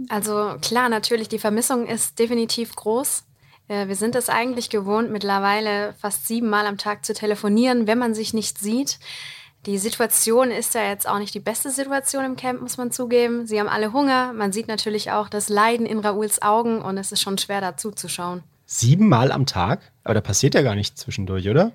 Also 0.09 0.56
klar, 0.61 0.88
natürlich, 0.88 1.29
die 1.29 1.38
Vermissung 1.38 1.87
ist 1.87 2.19
definitiv 2.19 2.77
groß. 2.77 3.25
Äh, 3.69 3.88
wir 3.88 3.97
sind 3.97 4.15
es 4.15 4.29
eigentlich 4.29 4.71
gewohnt, 4.71 5.11
mittlerweile 5.11 5.94
fast 5.94 6.27
siebenmal 6.27 6.67
am 6.67 6.79
Tag 6.79 7.05
zu 7.05 7.15
telefonieren, 7.15 7.87
wenn 7.87 7.99
man 7.99 8.15
sich 8.15 8.35
nicht 8.35 8.59
sieht. 8.59 8.99
Die 9.65 9.79
Situation 9.79 10.53
ist 10.53 10.75
ja 10.75 10.88
jetzt 10.88 11.09
auch 11.09 11.19
nicht 11.19 11.35
die 11.35 11.41
beste 11.41 11.71
Situation 11.71 12.25
im 12.25 12.37
Camp, 12.37 12.61
muss 12.61 12.77
man 12.77 12.93
zugeben. 12.93 13.47
Sie 13.47 13.59
haben 13.59 13.69
alle 13.69 13.93
Hunger. 13.93 14.32
Man 14.32 14.53
sieht 14.53 14.69
natürlich 14.69 15.11
auch 15.11 15.29
das 15.29 15.49
Leiden 15.49 15.87
in 15.87 15.99
Raouls 15.99 16.41
Augen 16.41 16.81
und 16.81 16.99
es 16.99 17.11
ist 17.11 17.21
schon 17.21 17.37
schwer 17.37 17.61
da 17.61 17.77
zuzuschauen. 17.77 18.44
Siebenmal 18.65 19.32
am 19.32 19.44
Tag? 19.44 19.81
Aber 20.05 20.15
da 20.15 20.21
passiert 20.21 20.55
ja 20.55 20.62
gar 20.62 20.77
nichts 20.77 21.00
zwischendurch, 21.00 21.49
oder? 21.49 21.73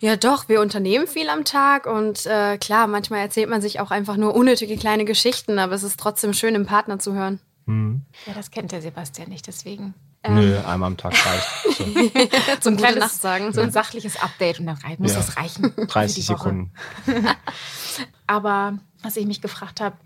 Ja, 0.00 0.16
doch, 0.16 0.48
wir 0.48 0.60
unternehmen 0.60 1.06
viel 1.06 1.28
am 1.28 1.44
Tag 1.44 1.86
und 1.86 2.26
äh, 2.26 2.58
klar, 2.58 2.86
manchmal 2.86 3.20
erzählt 3.20 3.48
man 3.48 3.62
sich 3.62 3.80
auch 3.80 3.90
einfach 3.90 4.16
nur 4.16 4.34
unnötige 4.34 4.76
kleine 4.76 5.04
Geschichten, 5.04 5.58
aber 5.58 5.74
es 5.74 5.82
ist 5.82 5.98
trotzdem 5.98 6.34
schön, 6.34 6.54
im 6.54 6.66
Partner 6.66 6.98
zu 6.98 7.14
hören. 7.14 7.40
Mhm. 7.66 8.02
Ja, 8.26 8.34
das 8.34 8.50
kennt 8.50 8.72
der 8.72 8.82
Sebastian 8.82 9.28
nicht, 9.28 9.46
deswegen. 9.46 9.94
Ähm. 10.22 10.34
Nö, 10.36 10.58
einmal 10.58 10.88
am 10.88 10.96
Tag 10.96 11.12
reicht. 11.12 11.46
So, 11.74 12.70
so 12.70 12.70
ein 12.70 12.76
kleines 12.76 13.20
sagen. 13.20 13.52
So 13.52 13.60
ein 13.60 13.70
sachliches 13.70 14.20
Update 14.20 14.60
und 14.60 14.66
dann 14.66 14.78
muss 14.98 15.12
ja. 15.12 15.18
das 15.18 15.36
reichen. 15.36 15.74
30 15.76 16.24
Sekunden. 16.24 16.72
Aber 18.26 18.78
was 19.02 19.16
ich 19.16 19.26
mich 19.26 19.42
gefragt 19.42 19.80
habe, 19.80 19.96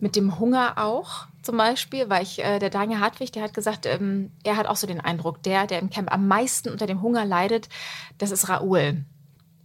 mit 0.00 0.16
dem 0.16 0.38
Hunger 0.38 0.74
auch 0.76 1.26
zum 1.42 1.56
Beispiel, 1.56 2.08
weil 2.08 2.22
ich, 2.22 2.42
äh, 2.42 2.58
der 2.58 2.70
Daniel 2.70 3.00
Hartwig, 3.00 3.32
der 3.32 3.42
hat 3.42 3.54
gesagt, 3.54 3.86
ähm, 3.86 4.32
er 4.42 4.56
hat 4.56 4.66
auch 4.66 4.76
so 4.76 4.86
den 4.86 5.00
Eindruck, 5.00 5.42
der, 5.42 5.66
der 5.66 5.78
im 5.78 5.90
Camp 5.90 6.12
am 6.12 6.26
meisten 6.26 6.68
unter 6.68 6.86
dem 6.86 7.00
Hunger 7.00 7.24
leidet, 7.24 7.68
das 8.18 8.30
ist 8.30 8.48
Raoul. 8.48 9.04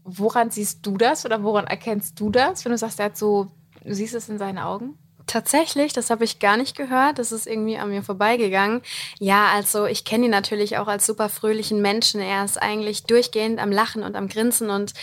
Woran 0.08 0.52
siehst 0.52 0.86
du 0.86 0.98
das 0.98 1.26
oder 1.26 1.44
woran 1.44 1.66
erkennst 1.66 2.20
du 2.20 2.30
das, 2.30 2.64
wenn 2.64 2.72
du 2.72 2.78
sagst, 2.78 3.00
er 3.00 3.06
hat 3.06 3.18
so, 3.18 3.48
du 3.84 3.94
siehst 3.94 4.14
es 4.14 4.30
in 4.30 4.38
seinen 4.38 4.60
Augen? 4.60 4.98
Tatsächlich, 5.28 5.92
das 5.94 6.12
habe 6.12 6.24
ich 6.24 6.38
gar 6.38 6.56
nicht 6.56 6.78
gehört. 6.78 7.18
Das 7.18 7.32
ist 7.32 7.48
irgendwie 7.48 7.78
an 7.78 7.90
mir 7.90 8.04
vorbeigegangen. 8.04 8.82
Ja, 9.18 9.48
also 9.48 9.88
ich 9.88 10.06
kenne 10.06 10.26
ihn 10.26 10.32
natürlich 10.32 10.78
auch 10.78 10.88
als 10.88 11.08
super 11.08 11.30
fröhlichen 11.30 11.82
Menschen. 11.82 12.22
Er 12.22 12.46
ist 12.46 12.62
eigentlich 12.62 13.06
durchgehend 13.06 13.60
am 13.60 13.72
Lachen 13.72 14.04
und 14.04 14.16
am 14.16 14.28
Grinsen. 14.28 14.70
Und 14.70 14.94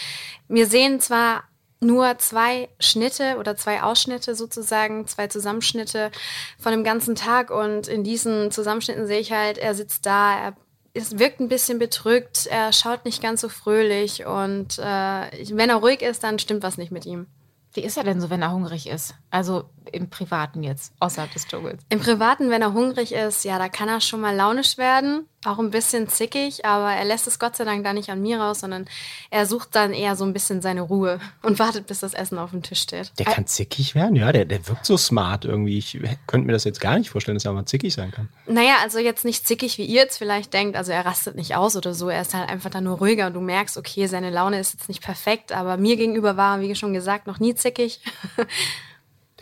wir 0.49 0.69
sehen 0.69 1.01
zwar 1.01 1.43
nur 1.81 2.17
zwei 2.19 2.69
Schnitte 2.79 3.37
oder 3.39 3.57
zwei 3.57 3.83
Ausschnitte 3.83 4.37
sozusagen, 4.37 5.09
zwei 5.09 5.27
Zusammenschnitte 5.27 6.13
von 6.57 6.71
dem 6.71 6.85
ganzen 6.85 7.17
Tag. 7.17 7.51
Und 7.51 7.89
in 7.89 8.05
diesen 8.05 8.53
Zusammenschnitten 8.53 9.09
sehe 9.09 9.19
ich 9.19 9.33
halt, 9.33 9.59
er 9.59 9.75
sitzt 9.75 10.07
da, 10.07 10.39
er 10.39 10.57
es 10.95 11.19
wirkt 11.19 11.41
ein 11.41 11.49
bisschen 11.49 11.79
bedrückt, 11.79 12.47
er 12.47 12.73
schaut 12.73 13.05
nicht 13.05 13.23
ganz 13.23 13.41
so 13.41 13.49
fröhlich 13.49 14.27
und 14.27 14.79
äh, 14.79 14.83
wenn 14.83 15.71
er 15.71 15.77
ruhig 15.77 16.03
ist, 16.03 16.23
dann 16.23 16.39
stimmt 16.39 16.63
was 16.63 16.79
nicht 16.79 16.93
mit 16.93 17.07
ihm. 17.07 17.27
Wie 17.75 17.83
ist 17.83 17.97
er 17.97 18.05
denn 18.05 18.21
so, 18.21 18.29
wenn 18.29 18.43
er 18.43 18.53
hungrig 18.53 18.87
ist? 18.87 19.15
Also 19.31 19.65
im 19.91 20.11
Privaten 20.11 20.63
jetzt, 20.63 20.93
außerhalb 21.01 21.33
des 21.33 21.47
Dschungels. 21.47 21.83
Im 21.89 22.01
Privaten, 22.01 22.51
wenn 22.51 22.63
er 22.63 22.73
hungrig 22.73 23.13
ist, 23.13 23.45
ja, 23.45 23.59
da 23.59 23.69
kann 23.69 23.89
er 23.89 24.01
schon 24.01 24.21
mal 24.21 24.35
launisch 24.35 24.79
werden 24.79 25.27
auch 25.45 25.59
ein 25.59 25.71
bisschen 25.71 26.09
zickig, 26.09 26.65
aber 26.65 26.93
er 26.93 27.05
lässt 27.05 27.27
es 27.27 27.39
Gott 27.39 27.57
sei 27.57 27.65
Dank 27.65 27.83
da 27.83 27.93
nicht 27.93 28.11
an 28.11 28.23
mir 28.23 28.41
raus, 28.41 28.61
sondern 28.61 28.87
er 29.31 29.47
sucht 29.47 29.75
dann 29.75 29.93
eher 29.93 30.15
so 30.15 30.25
ein 30.25 30.33
bisschen 30.33 30.63
seine 30.63 30.83
Ruhe 30.83 31.19
und 31.43 31.59
wartet, 31.59 31.87
bis 31.87 32.01
das 32.01 32.15
Essen 32.15 32.39
auf 32.39 32.51
dem 32.51 32.63
Tisch 32.63 32.83
steht. 32.83 33.13
Der 33.19 33.27
kann 33.27 33.47
zickig 33.47 33.95
werden, 33.95 34.15
ja, 34.15 34.31
der, 34.31 34.45
der 34.45 34.67
wirkt 34.69 34.87
so 34.87 34.97
smart 34.97 35.45
irgendwie. 35.45 35.79
Ich 35.79 35.99
könnte 36.27 36.47
mir 36.47 36.53
das 36.53 36.65
jetzt 36.65 36.81
gar 36.81 36.97
nicht 36.97 37.11
vorstellen, 37.11 37.37
dass 37.37 37.45
er 37.45 37.53
mal 37.53 37.67
zickig 37.67 37.93
sein 37.93 38.13
kann. 38.13 38.29
Naja, 38.47 38.77
also 38.83 38.99
jetzt 38.99 39.25
nicht 39.25 39.47
zickig, 39.47 39.79
wie 39.79 39.85
ihr 39.85 40.03
jetzt 40.03 40.19
vielleicht 40.19 40.53
denkt, 40.53 40.77
also 40.77 40.93
er 40.93 41.05
rastet 41.05 41.35
nicht 41.35 41.57
aus 41.57 41.77
oder 41.77 41.93
so, 41.93 42.09
er 42.09 42.23
ist 42.23 42.35
halt 42.35 42.49
einfach 42.49 42.71
dann 42.71 42.85
nur 42.85 42.99
ruhiger 42.99 43.27
und 43.27 43.35
du 43.35 43.41
merkst, 43.41 43.77
okay, 43.77 44.07
seine 44.07 44.31
Laune 44.31 44.61
ist 44.61 44.75
jetzt 44.75 44.89
nicht 44.89 45.03
perfekt, 45.03 45.51
aber 45.51 45.77
mir 45.77 45.97
gegenüber 45.97 46.37
war, 46.37 46.61
wie 46.61 46.75
schon 46.77 46.95
gesagt, 46.95 47.27
noch 47.27 47.41
nie 47.41 47.55
zickig. 47.55 48.01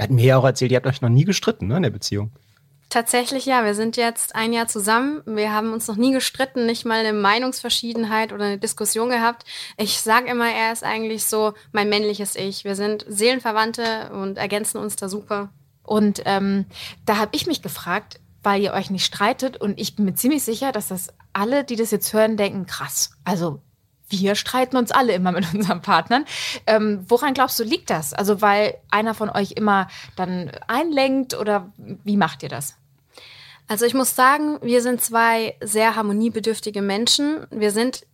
Der 0.01 0.05
hat 0.05 0.13
mir 0.13 0.25
ja 0.25 0.39
auch 0.39 0.45
erzählt, 0.45 0.73
ihr 0.73 0.77
habt 0.77 0.87
euch 0.87 1.03
noch 1.03 1.11
nie 1.11 1.27
gestritten, 1.27 1.67
ne, 1.67 1.77
in 1.77 1.83
der 1.83 1.91
Beziehung. 1.91 2.31
Tatsächlich 2.89 3.45
ja, 3.45 3.67
wir 3.67 3.75
sind 3.75 3.99
jetzt 3.99 4.35
ein 4.35 4.55
Jahr 4.55 4.67
zusammen. 4.67 5.21
Wir 5.27 5.53
haben 5.53 5.75
uns 5.75 5.87
noch 5.89 5.97
nie 5.97 6.11
gestritten, 6.11 6.65
nicht 6.65 6.87
mal 6.87 7.01
eine 7.01 7.13
Meinungsverschiedenheit 7.13 8.33
oder 8.33 8.47
eine 8.47 8.57
Diskussion 8.57 9.11
gehabt. 9.11 9.45
Ich 9.77 10.01
sage 10.01 10.31
immer, 10.31 10.51
er 10.51 10.73
ist 10.73 10.85
eigentlich 10.85 11.27
so 11.27 11.53
mein 11.73 11.91
männliches 11.91 12.35
Ich. 12.35 12.65
Wir 12.65 12.77
sind 12.77 13.05
Seelenverwandte 13.09 14.11
und 14.15 14.39
ergänzen 14.39 14.79
uns 14.79 14.97
da 14.97 15.11
super. 15.11 15.51
Und 15.83 16.23
ähm, 16.25 16.65
da 17.05 17.19
habe 17.19 17.37
ich 17.37 17.47
mich 17.47 17.61
gefragt, 17.61 18.21
weil 18.43 18.63
ihr 18.63 18.73
euch 18.73 18.89
nicht 18.89 19.05
streitet 19.05 19.59
und 19.59 19.79
ich 19.79 19.97
bin 19.97 20.07
mir 20.07 20.15
ziemlich 20.15 20.45
sicher, 20.45 20.73
dass 20.73 20.89
das 20.89 21.09
alle, 21.35 21.63
die 21.63 21.77
das 21.77 21.91
jetzt 21.91 22.15
hören, 22.15 22.39
denken, 22.39 22.65
krass. 22.65 23.11
Also 23.23 23.61
wir 24.11 24.35
streiten 24.35 24.77
uns 24.77 24.91
alle 24.93 25.15
immer 25.15 25.33
mit 25.33 25.47
unseren 25.55 25.83
Partnern. 25.83 26.25
Ähm, 26.67 27.05
woran 27.09 27.35
glaubst 27.35 27.59
du, 27.59 27.65
liegt 27.65 27.91
das? 27.91 28.13
Also 28.13 28.43
weil 28.43 28.75
einer 28.91 29.15
von 29.15 29.31
euch 29.31 29.53
immer 29.53 29.89
dann 30.17 30.51
einlenkt 30.67 31.35
oder 31.39 31.73
wie 31.77 32.17
macht 32.17 32.43
ihr 32.43 32.49
das? 32.49 32.77
Also 33.69 33.87
ich 33.87 33.95
muss 33.95 34.17
sagen, 34.17 34.59
wir 34.63 34.83
sind 34.83 35.01
zwei 35.01 35.55
sehr 35.61 35.95
harmoniebedürftige 35.95 36.83
Menschen. 36.83 37.47
Wir 37.51 37.71
sind 37.71 38.05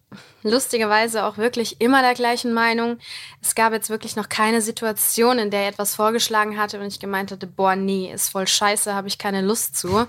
lustigerweise 0.42 1.24
auch 1.24 1.38
wirklich 1.38 1.80
immer 1.80 2.02
der 2.02 2.14
gleichen 2.14 2.52
Meinung. 2.52 2.98
Es 3.40 3.54
gab 3.54 3.72
jetzt 3.72 3.90
wirklich 3.90 4.16
noch 4.16 4.28
keine 4.28 4.60
Situation, 4.60 5.38
in 5.38 5.50
der 5.50 5.62
er 5.62 5.68
etwas 5.68 5.94
vorgeschlagen 5.94 6.58
hatte 6.58 6.78
und 6.78 6.86
ich 6.86 7.00
gemeint 7.00 7.32
hatte, 7.32 7.46
boah, 7.46 7.74
nee, 7.74 8.12
ist 8.12 8.28
voll 8.28 8.46
scheiße, 8.46 8.94
habe 8.94 9.08
ich 9.08 9.18
keine 9.18 9.40
Lust 9.40 9.76
zu. 9.76 10.06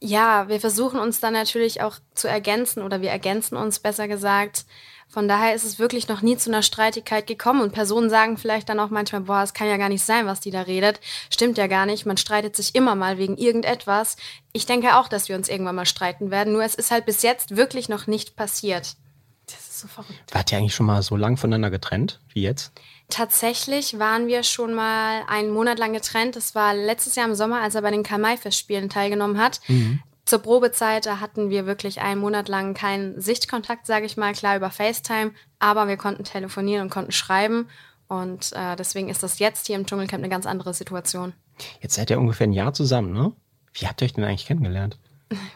Ja, 0.00 0.48
wir 0.48 0.60
versuchen 0.60 0.98
uns 0.98 1.20
dann 1.20 1.34
natürlich 1.34 1.82
auch 1.82 1.96
zu 2.14 2.26
ergänzen 2.26 2.82
oder 2.82 3.02
wir 3.02 3.10
ergänzen 3.10 3.56
uns 3.56 3.78
besser 3.78 4.08
gesagt 4.08 4.64
von 5.10 5.26
daher 5.26 5.56
ist 5.56 5.64
es 5.64 5.80
wirklich 5.80 6.06
noch 6.06 6.22
nie 6.22 6.36
zu 6.36 6.50
einer 6.50 6.62
Streitigkeit 6.62 7.26
gekommen 7.26 7.62
und 7.62 7.72
Personen 7.72 8.08
sagen 8.08 8.36
vielleicht 8.36 8.68
dann 8.68 8.78
auch 8.78 8.90
manchmal, 8.90 9.22
boah, 9.22 9.42
es 9.42 9.54
kann 9.54 9.66
ja 9.66 9.76
gar 9.76 9.88
nicht 9.88 10.04
sein, 10.04 10.26
was 10.26 10.38
die 10.38 10.52
da 10.52 10.62
redet. 10.62 11.00
Stimmt 11.30 11.58
ja 11.58 11.66
gar 11.66 11.84
nicht. 11.84 12.06
Man 12.06 12.16
streitet 12.16 12.54
sich 12.54 12.76
immer 12.76 12.94
mal 12.94 13.18
wegen 13.18 13.36
irgendetwas. 13.36 14.16
Ich 14.52 14.66
denke 14.66 14.96
auch, 14.96 15.08
dass 15.08 15.28
wir 15.28 15.34
uns 15.34 15.48
irgendwann 15.48 15.74
mal 15.74 15.84
streiten 15.84 16.30
werden. 16.30 16.52
Nur 16.52 16.62
es 16.62 16.76
ist 16.76 16.92
halt 16.92 17.06
bis 17.06 17.22
jetzt 17.22 17.56
wirklich 17.56 17.88
noch 17.88 18.06
nicht 18.06 18.36
passiert. 18.36 18.94
Das 19.46 19.60
ist 19.68 19.80
so 19.80 19.88
verrückt. 19.88 20.32
Wart 20.32 20.52
ihr 20.52 20.58
eigentlich 20.58 20.76
schon 20.76 20.86
mal 20.86 21.02
so 21.02 21.16
lang 21.16 21.36
voneinander 21.36 21.70
getrennt 21.70 22.20
wie 22.32 22.42
jetzt? 22.42 22.70
Tatsächlich 23.08 23.98
waren 23.98 24.28
wir 24.28 24.44
schon 24.44 24.74
mal 24.74 25.24
einen 25.26 25.50
Monat 25.50 25.80
lang 25.80 25.92
getrennt. 25.92 26.36
Das 26.36 26.54
war 26.54 26.72
letztes 26.72 27.16
Jahr 27.16 27.26
im 27.26 27.34
Sommer, 27.34 27.60
als 27.60 27.74
er 27.74 27.82
bei 27.82 27.90
den 27.90 28.04
Kamai-Festspielen 28.04 28.88
teilgenommen 28.88 29.38
hat. 29.38 29.60
Mhm. 29.66 30.00
Zur 30.30 30.38
Probezeit 30.38 31.06
da 31.06 31.18
hatten 31.18 31.50
wir 31.50 31.66
wirklich 31.66 32.00
einen 32.00 32.20
Monat 32.20 32.48
lang 32.48 32.72
keinen 32.72 33.20
Sichtkontakt, 33.20 33.84
sage 33.84 34.06
ich 34.06 34.16
mal, 34.16 34.32
klar 34.32 34.54
über 34.54 34.70
FaceTime, 34.70 35.32
aber 35.58 35.88
wir 35.88 35.96
konnten 35.96 36.22
telefonieren 36.22 36.84
und 36.84 36.90
konnten 36.90 37.10
schreiben. 37.10 37.66
Und 38.06 38.52
äh, 38.52 38.76
deswegen 38.76 39.08
ist 39.08 39.24
das 39.24 39.40
jetzt 39.40 39.66
hier 39.66 39.74
im 39.74 39.86
Dschungelcamp 39.86 40.22
eine 40.22 40.28
ganz 40.28 40.46
andere 40.46 40.72
Situation. 40.72 41.32
Jetzt 41.80 41.96
seid 41.96 42.10
ihr 42.10 42.20
ungefähr 42.20 42.46
ein 42.46 42.52
Jahr 42.52 42.72
zusammen, 42.72 43.12
ne? 43.12 43.32
Wie 43.72 43.88
habt 43.88 44.00
ihr 44.00 44.04
euch 44.04 44.12
denn 44.12 44.22
eigentlich 44.22 44.46
kennengelernt? 44.46 45.00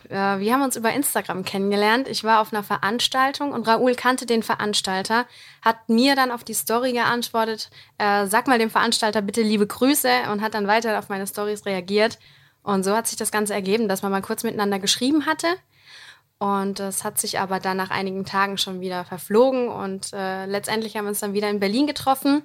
Äh, 0.09 0.41
wir 0.41 0.53
haben 0.53 0.63
uns 0.63 0.75
über 0.75 0.93
Instagram 0.93 1.45
kennengelernt. 1.45 2.09
Ich 2.09 2.25
war 2.25 2.41
auf 2.41 2.53
einer 2.53 2.65
Veranstaltung 2.65 3.53
und 3.53 3.69
Raoul 3.69 3.95
kannte 3.95 4.27
den 4.27 4.43
Veranstalter, 4.43 5.27
hat 5.63 5.89
mir 5.89 6.17
dann 6.17 6.33
auf 6.33 6.43
die 6.43 6.55
Story 6.55 6.91
geantwortet, 6.91 7.71
äh, 7.99 8.27
sag 8.27 8.49
mal 8.49 8.59
dem 8.59 8.71
Veranstalter 8.71 9.23
bitte 9.23 9.43
liebe 9.43 9.69
Grüße 9.69 10.33
und 10.33 10.43
hat 10.43 10.55
dann 10.55 10.67
weiter 10.67 10.99
auf 10.99 11.09
meine 11.09 11.29
Stories 11.29 11.65
reagiert. 11.65 12.19
Und 12.65 12.83
so 12.83 12.97
hat 12.97 13.07
sich 13.07 13.17
das 13.17 13.31
Ganze 13.31 13.55
ergeben, 13.55 13.89
dass 13.89 14.03
man 14.03 14.11
mal 14.11 14.23
kurz 14.23 14.43
miteinander 14.43 14.81
geschrieben 14.81 15.27
hatte. 15.27 15.47
Und 16.39 16.81
es 16.81 17.05
hat 17.05 17.21
sich 17.21 17.39
aber 17.39 17.61
dann 17.61 17.77
nach 17.77 17.91
einigen 17.91 18.25
Tagen 18.25 18.59
schon 18.59 18.81
wieder 18.81 19.05
verflogen 19.05 19.69
und 19.69 20.13
äh, 20.13 20.47
letztendlich 20.47 20.97
haben 20.97 21.05
wir 21.05 21.11
uns 21.11 21.21
dann 21.21 21.33
wieder 21.33 21.49
in 21.49 21.61
Berlin 21.61 21.87
getroffen 21.87 22.43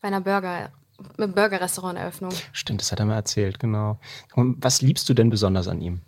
bei 0.00 0.08
einer 0.08 0.20
Burger, 0.20 0.70
Burger-Restaurant-Eröffnung. 1.16 2.32
Stimmt, 2.52 2.82
das 2.82 2.92
hat 2.92 3.00
er 3.00 3.06
mir 3.06 3.14
erzählt, 3.14 3.58
genau. 3.58 3.98
Und 4.34 4.62
was 4.62 4.82
liebst 4.82 5.08
du 5.08 5.14
denn 5.14 5.30
besonders 5.30 5.68
an 5.68 5.80
ihm? 5.80 6.02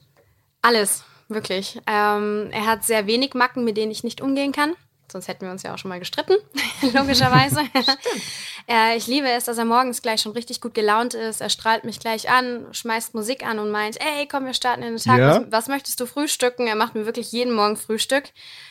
Alles, 0.63 1.03
wirklich. 1.29 1.81
Ähm, 1.87 2.49
er 2.53 2.67
hat 2.67 2.85
sehr 2.85 3.07
wenig 3.07 3.35
Macken, 3.35 3.65
mit 3.65 3.77
denen 3.77 3.91
ich 3.91 4.05
nicht 4.05 4.21
umgehen 4.21 4.53
kann. 4.53 4.75
Sonst 5.11 5.29
hätten 5.29 5.45
wir 5.45 5.51
uns 5.51 5.63
ja 5.63 5.75
auch 5.75 5.79
schon 5.79 5.89
mal 5.89 5.99
gestritten, 5.99 6.35
logischerweise. 6.83 7.63
äh, 8.69 8.97
ich 8.97 9.07
liebe 9.07 9.29
es, 9.29 9.45
dass 9.45 9.59
er 9.59 9.65
morgens 9.65 10.03
gleich 10.03 10.21
schon 10.21 10.33
richtig 10.33 10.61
gut 10.61 10.75
gelaunt 10.75 11.15
ist. 11.15 11.41
Er 11.41 11.51
strahlt 11.51 11.85
mich 11.85 12.01
gleich 12.01 12.31
an, 12.31 12.67
schmeißt 12.73 13.15
Musik 13.15 13.45
an 13.45 13.59
und 13.59 13.71
meint, 13.71 14.01
ey, 14.01 14.27
komm, 14.27 14.47
wir 14.47 14.55
starten 14.55 14.83
in 14.83 14.97
den 14.97 15.03
Tag. 15.03 15.19
Ja. 15.19 15.41
Was, 15.41 15.53
was 15.53 15.69
möchtest 15.69 16.01
du 16.01 16.07
frühstücken? 16.07 16.67
Er 16.67 16.77
macht 16.77 16.95
mir 16.95 17.07
wirklich 17.07 17.33
jeden 17.33 17.55
Morgen 17.55 17.77
Frühstück. 17.77 18.25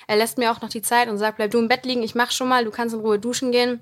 Er 0.08 0.15
lässt 0.15 0.38
mir 0.38 0.51
auch 0.51 0.62
noch 0.62 0.69
die 0.69 0.81
Zeit 0.81 1.10
und 1.10 1.17
sagt, 1.17 1.38
bleib 1.38 1.51
du 1.51 1.60
im 1.60 1.67
Bett 1.67 1.86
liegen, 1.86 2.03
ich 2.03 2.15
mach 2.15 2.31
schon 2.31 2.48
mal, 2.48 2.65
du 2.65 2.72
kannst 2.72 2.96
in 2.96 3.01
Ruhe 3.01 3.19
duschen 3.19 3.51
gehen. 3.51 3.81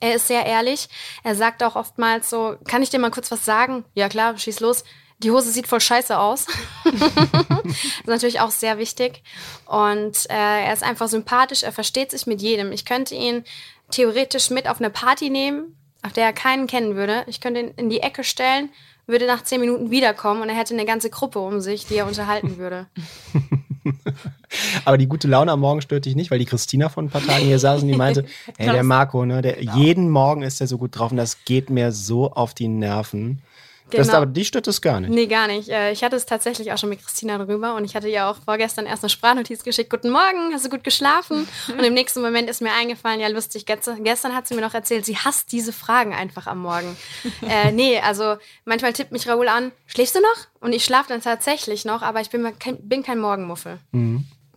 Er 0.00 0.14
ist 0.14 0.28
sehr 0.28 0.46
ehrlich. 0.46 0.88
Er 1.22 1.34
sagt 1.34 1.62
auch 1.62 1.76
oftmals 1.76 2.30
so, 2.30 2.56
kann 2.66 2.82
ich 2.82 2.90
dir 2.90 2.98
mal 2.98 3.10
kurz 3.10 3.30
was 3.30 3.44
sagen? 3.44 3.84
Ja 3.94 4.08
klar, 4.08 4.38
schieß 4.38 4.60
los. 4.60 4.84
Die 5.24 5.30
Hose 5.30 5.50
sieht 5.50 5.66
voll 5.66 5.80
scheiße 5.80 6.18
aus. 6.18 6.46
das 6.84 6.94
ist 7.64 8.06
natürlich 8.06 8.40
auch 8.40 8.50
sehr 8.50 8.78
wichtig. 8.78 9.22
Und 9.64 10.28
äh, 10.28 10.66
er 10.66 10.72
ist 10.72 10.82
einfach 10.82 11.08
sympathisch, 11.08 11.62
er 11.62 11.72
versteht 11.72 12.10
sich 12.10 12.26
mit 12.26 12.42
jedem. 12.42 12.72
Ich 12.72 12.84
könnte 12.84 13.14
ihn 13.14 13.42
theoretisch 13.90 14.50
mit 14.50 14.68
auf 14.68 14.80
eine 14.80 14.90
Party 14.90 15.30
nehmen, 15.30 15.76
auf 16.02 16.12
der 16.12 16.24
er 16.24 16.32
keinen 16.34 16.66
kennen 16.66 16.94
würde. 16.94 17.24
Ich 17.26 17.40
könnte 17.40 17.60
ihn 17.60 17.72
in 17.76 17.88
die 17.88 18.00
Ecke 18.00 18.22
stellen, 18.22 18.68
würde 19.06 19.26
nach 19.26 19.42
zehn 19.42 19.60
Minuten 19.60 19.90
wiederkommen 19.90 20.42
und 20.42 20.50
er 20.50 20.56
hätte 20.56 20.74
eine 20.74 20.84
ganze 20.84 21.08
Gruppe 21.08 21.38
um 21.38 21.60
sich, 21.60 21.86
die 21.86 21.96
er 21.96 22.06
unterhalten 22.06 22.58
würde. 22.58 22.86
Aber 24.84 24.98
die 24.98 25.06
gute 25.06 25.28
Laune 25.28 25.52
am 25.52 25.60
Morgen 25.60 25.80
stört 25.80 26.04
dich 26.04 26.16
nicht, 26.16 26.30
weil 26.30 26.38
die 26.38 26.44
Christina 26.44 26.88
von 26.90 27.06
ein 27.06 27.10
paar 27.10 27.24
Tagen 27.24 27.44
hier 27.44 27.58
saß 27.58 27.82
und 27.82 27.88
die 27.88 27.96
meinte, 27.96 28.26
ey, 28.58 28.70
der 28.70 28.84
Marco, 28.84 29.24
ne, 29.24 29.40
der, 29.40 29.62
jeden 29.62 30.10
Morgen 30.10 30.42
ist 30.42 30.60
der 30.60 30.66
so 30.66 30.76
gut 30.78 30.98
drauf 30.98 31.10
und 31.10 31.16
das 31.16 31.44
geht 31.44 31.70
mir 31.70 31.92
so 31.92 32.30
auf 32.30 32.52
die 32.52 32.68
Nerven. 32.68 33.42
Das, 33.90 34.06
Genau. 34.08 34.16
aber 34.18 34.26
die 34.26 34.44
stört 34.44 34.66
das 34.66 34.80
gar 34.80 34.98
nicht. 35.00 35.10
Nee, 35.10 35.26
gar 35.26 35.46
nicht. 35.46 35.68
Äh, 35.68 35.92
Ich 35.92 36.02
hatte 36.02 36.16
es 36.16 36.24
tatsächlich 36.26 36.72
auch 36.72 36.78
schon 36.78 36.88
mit 36.88 37.02
Christina 37.04 37.38
drüber 37.38 37.74
und 37.76 37.84
ich 37.84 37.94
hatte 37.94 38.08
ihr 38.08 38.26
auch 38.26 38.36
vorgestern 38.44 38.86
erst 38.86 39.04
eine 39.04 39.10
Sprachnotiz 39.10 39.62
geschickt. 39.62 39.90
Guten 39.90 40.10
Morgen, 40.10 40.52
hast 40.52 40.64
du 40.64 40.70
gut 40.70 40.82
geschlafen? 40.84 41.46
Und 41.68 41.84
im 41.84 41.92
nächsten 41.94 42.20
Moment 42.22 42.48
ist 42.48 42.62
mir 42.62 42.72
eingefallen, 42.72 43.20
ja 43.20 43.28
lustig, 43.28 43.66
gestern, 43.66 44.02
gestern 44.02 44.34
hat 44.34 44.48
sie 44.48 44.54
mir 44.54 44.62
noch 44.62 44.74
erzählt, 44.74 45.04
sie 45.04 45.16
hasst 45.18 45.52
diese 45.52 45.72
Fragen 45.72 46.14
einfach 46.14 46.46
am 46.46 46.58
Morgen. 46.60 46.96
äh, 47.48 47.72
nee, 47.72 47.98
also 48.00 48.36
manchmal 48.64 48.92
tippt 48.94 49.12
mich 49.12 49.28
Raoul 49.28 49.48
an, 49.48 49.70
schläfst 49.86 50.14
du 50.16 50.20
noch? 50.20 50.46
Und 50.60 50.72
ich 50.72 50.84
schlafe 50.84 51.10
dann 51.10 51.20
tatsächlich 51.20 51.84
noch, 51.84 52.00
aber 52.02 52.20
ich 52.22 52.30
bin, 52.30 52.58
kein, 52.58 52.78
bin 52.88 53.02
kein 53.02 53.18
Morgenmuffel. 53.18 53.78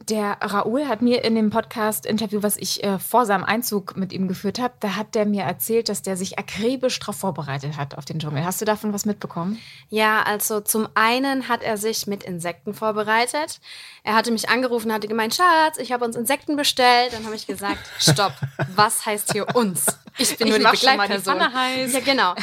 Der 0.10 0.38
Raoul 0.40 0.88
hat 0.88 1.02
mir 1.02 1.26
in 1.26 1.36
dem 1.36 1.50
Podcast-Interview, 1.50 2.42
was 2.42 2.56
ich 2.56 2.82
äh, 2.82 2.98
vor 2.98 3.26
seinem 3.26 3.44
Einzug 3.44 3.98
mit 3.98 4.14
ihm 4.14 4.30
geführt 4.30 4.58
habe, 4.58 4.74
da 4.80 4.96
hat 4.96 5.16
der 5.16 5.26
mir 5.26 5.44
erzählt, 5.44 5.90
dass 5.90 6.02
der 6.02 6.16
sich 6.16 6.40
akribisch 6.40 6.98
darauf 7.00 7.18
vorbereitet 7.18 7.76
hat 7.76 7.98
auf 7.98 8.06
den 8.06 8.20
Dschungel. 8.20 8.46
Hast 8.46 8.62
du 8.62 8.66
davon 8.66 8.94
was 8.94 9.06
mitbekommen? 9.06 9.60
Ja, 9.90 10.24
also 10.24 10.62
zum 10.62 10.88
einen 10.96 11.50
hat 11.50 11.62
er 11.62 11.78
sich 11.78 12.08
mit 12.08 12.24
Insekten 12.24 12.74
vorbereitet. 12.74 13.60
Er 14.04 14.16
hatte 14.16 14.32
mich 14.32 14.48
angerufen, 14.48 14.94
hatte 14.94 15.10
gemeint, 15.10 15.36
Schatz, 15.36 15.78
ich 15.78 15.92
habe 15.92 16.06
uns 16.06 16.16
Insekten 16.16 16.56
bestellt. 16.56 17.12
Dann 17.12 17.26
habe 17.26 17.36
ich 17.36 17.46
gesagt, 17.46 17.80
stopp, 18.00 18.32
was 18.76 19.06
heißt 19.06 19.34
hier 19.34 19.54
uns? 19.58 19.88
Ich 20.18 20.38
bin 20.38 20.48
Ich 20.48 20.58
nur 20.58 20.72
die 20.72 20.78
schon 20.78 20.92
Begleitperson. 20.92 21.38
Pfanne 21.38 21.54
heiß. 21.54 21.94
Ja, 21.94 22.00
genau. 22.00 22.34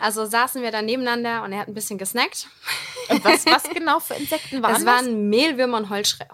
Also 0.00 0.26
saßen 0.26 0.62
wir 0.62 0.72
dann 0.72 0.84
nebeneinander 0.84 1.44
und 1.44 1.52
er 1.52 1.60
hat 1.60 1.68
ein 1.68 1.74
bisschen 1.74 1.96
gesnackt. 1.96 2.48
Und 3.08 3.24
was, 3.24 3.46
was 3.46 3.62
genau 3.74 4.00
für 4.00 4.14
Insekten 4.14 4.62
waren 4.62 4.74
es 4.74 4.84
waren 4.84 5.28
Mehlwürmer 5.28 5.78
und 5.78 5.90
Heuschre 5.90 6.26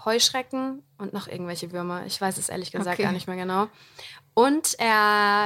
Und 0.99 1.13
noch 1.13 1.29
irgendwelche 1.29 1.73
Würmer. 1.73 2.05
Ich 2.07 2.21
weiß 2.21 2.37
es 2.39 2.49
ehrlich 2.49 2.73
gesagt 2.73 2.95
Okay. 2.95 3.05
gar 3.05 3.13
nicht 3.13 3.27
mehr 3.27 3.37
genau. 3.37 3.69
Und 4.35 4.75
äh, 4.79 4.83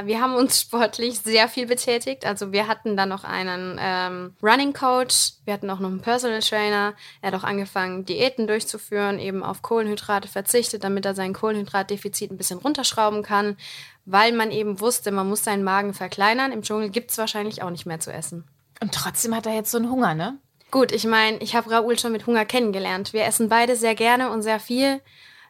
wir 0.07 0.21
haben 0.21 0.35
uns 0.35 0.61
sportlich 0.62 1.19
sehr 1.21 1.49
viel 1.49 1.66
betätigt. 1.66 2.26
Also 2.26 2.52
wir 2.52 2.66
hatten 2.69 2.97
dann 2.97 3.09
noch 3.09 3.25
einen 3.25 3.78
ähm, 3.81 4.37
Running 4.43 4.73
Coach, 4.73 5.35
wir 5.45 5.54
hatten 5.54 5.71
auch 5.71 5.81
noch 5.81 5.88
einen 5.88 6.00
Personal 6.00 6.40
Trainer. 6.40 6.95
Er 7.23 7.33
hat 7.33 7.40
auch 7.40 7.45
angefangen, 7.45 8.04
Diäten 8.04 8.47
durchzuführen, 8.47 9.19
eben 9.19 9.43
auf 9.43 9.62
Kohlenhydrate 9.62 10.28
verzichtet, 10.28 10.85
damit 10.85 11.07
er 11.07 11.14
sein 11.14 11.33
Kohlenhydratdefizit 11.33 12.31
ein 12.31 12.37
bisschen 12.37 12.59
runterschrauben 12.59 13.23
kann, 13.23 13.57
weil 14.04 14.33
man 14.33 14.50
eben 14.50 14.81
wusste, 14.81 15.11
man 15.11 15.28
muss 15.28 15.45
seinen 15.45 15.64
Magen 15.64 15.95
verkleinern. 15.95 16.52
Im 16.52 16.62
Dschungel 16.62 16.90
gibt 16.90 17.11
es 17.11 17.19
wahrscheinlich 17.19 17.62
auch 17.62 17.71
nicht 17.71 17.87
mehr 17.87 18.00
zu 18.00 18.12
essen. 18.12 18.45
Und 18.81 18.93
trotzdem 18.93 19.35
hat 19.35 19.47
er 19.47 19.54
jetzt 19.54 19.71
so 19.71 19.78
einen 19.78 19.90
Hunger, 19.90 20.14
ne? 20.14 20.38
Gut, 20.75 20.90
ich 20.90 21.07
meine, 21.07 21.38
ich 21.38 21.54
habe 21.54 21.71
Raoul 21.71 21.97
schon 22.00 22.11
mit 22.11 22.26
Hunger 22.26 22.45
kennengelernt. 22.45 23.12
Wir 23.12 23.26
essen 23.26 23.49
beide 23.49 23.76
sehr 23.76 23.95
gerne 23.95 24.31
und 24.31 24.43
sehr 24.43 24.59
viel. 24.59 25.00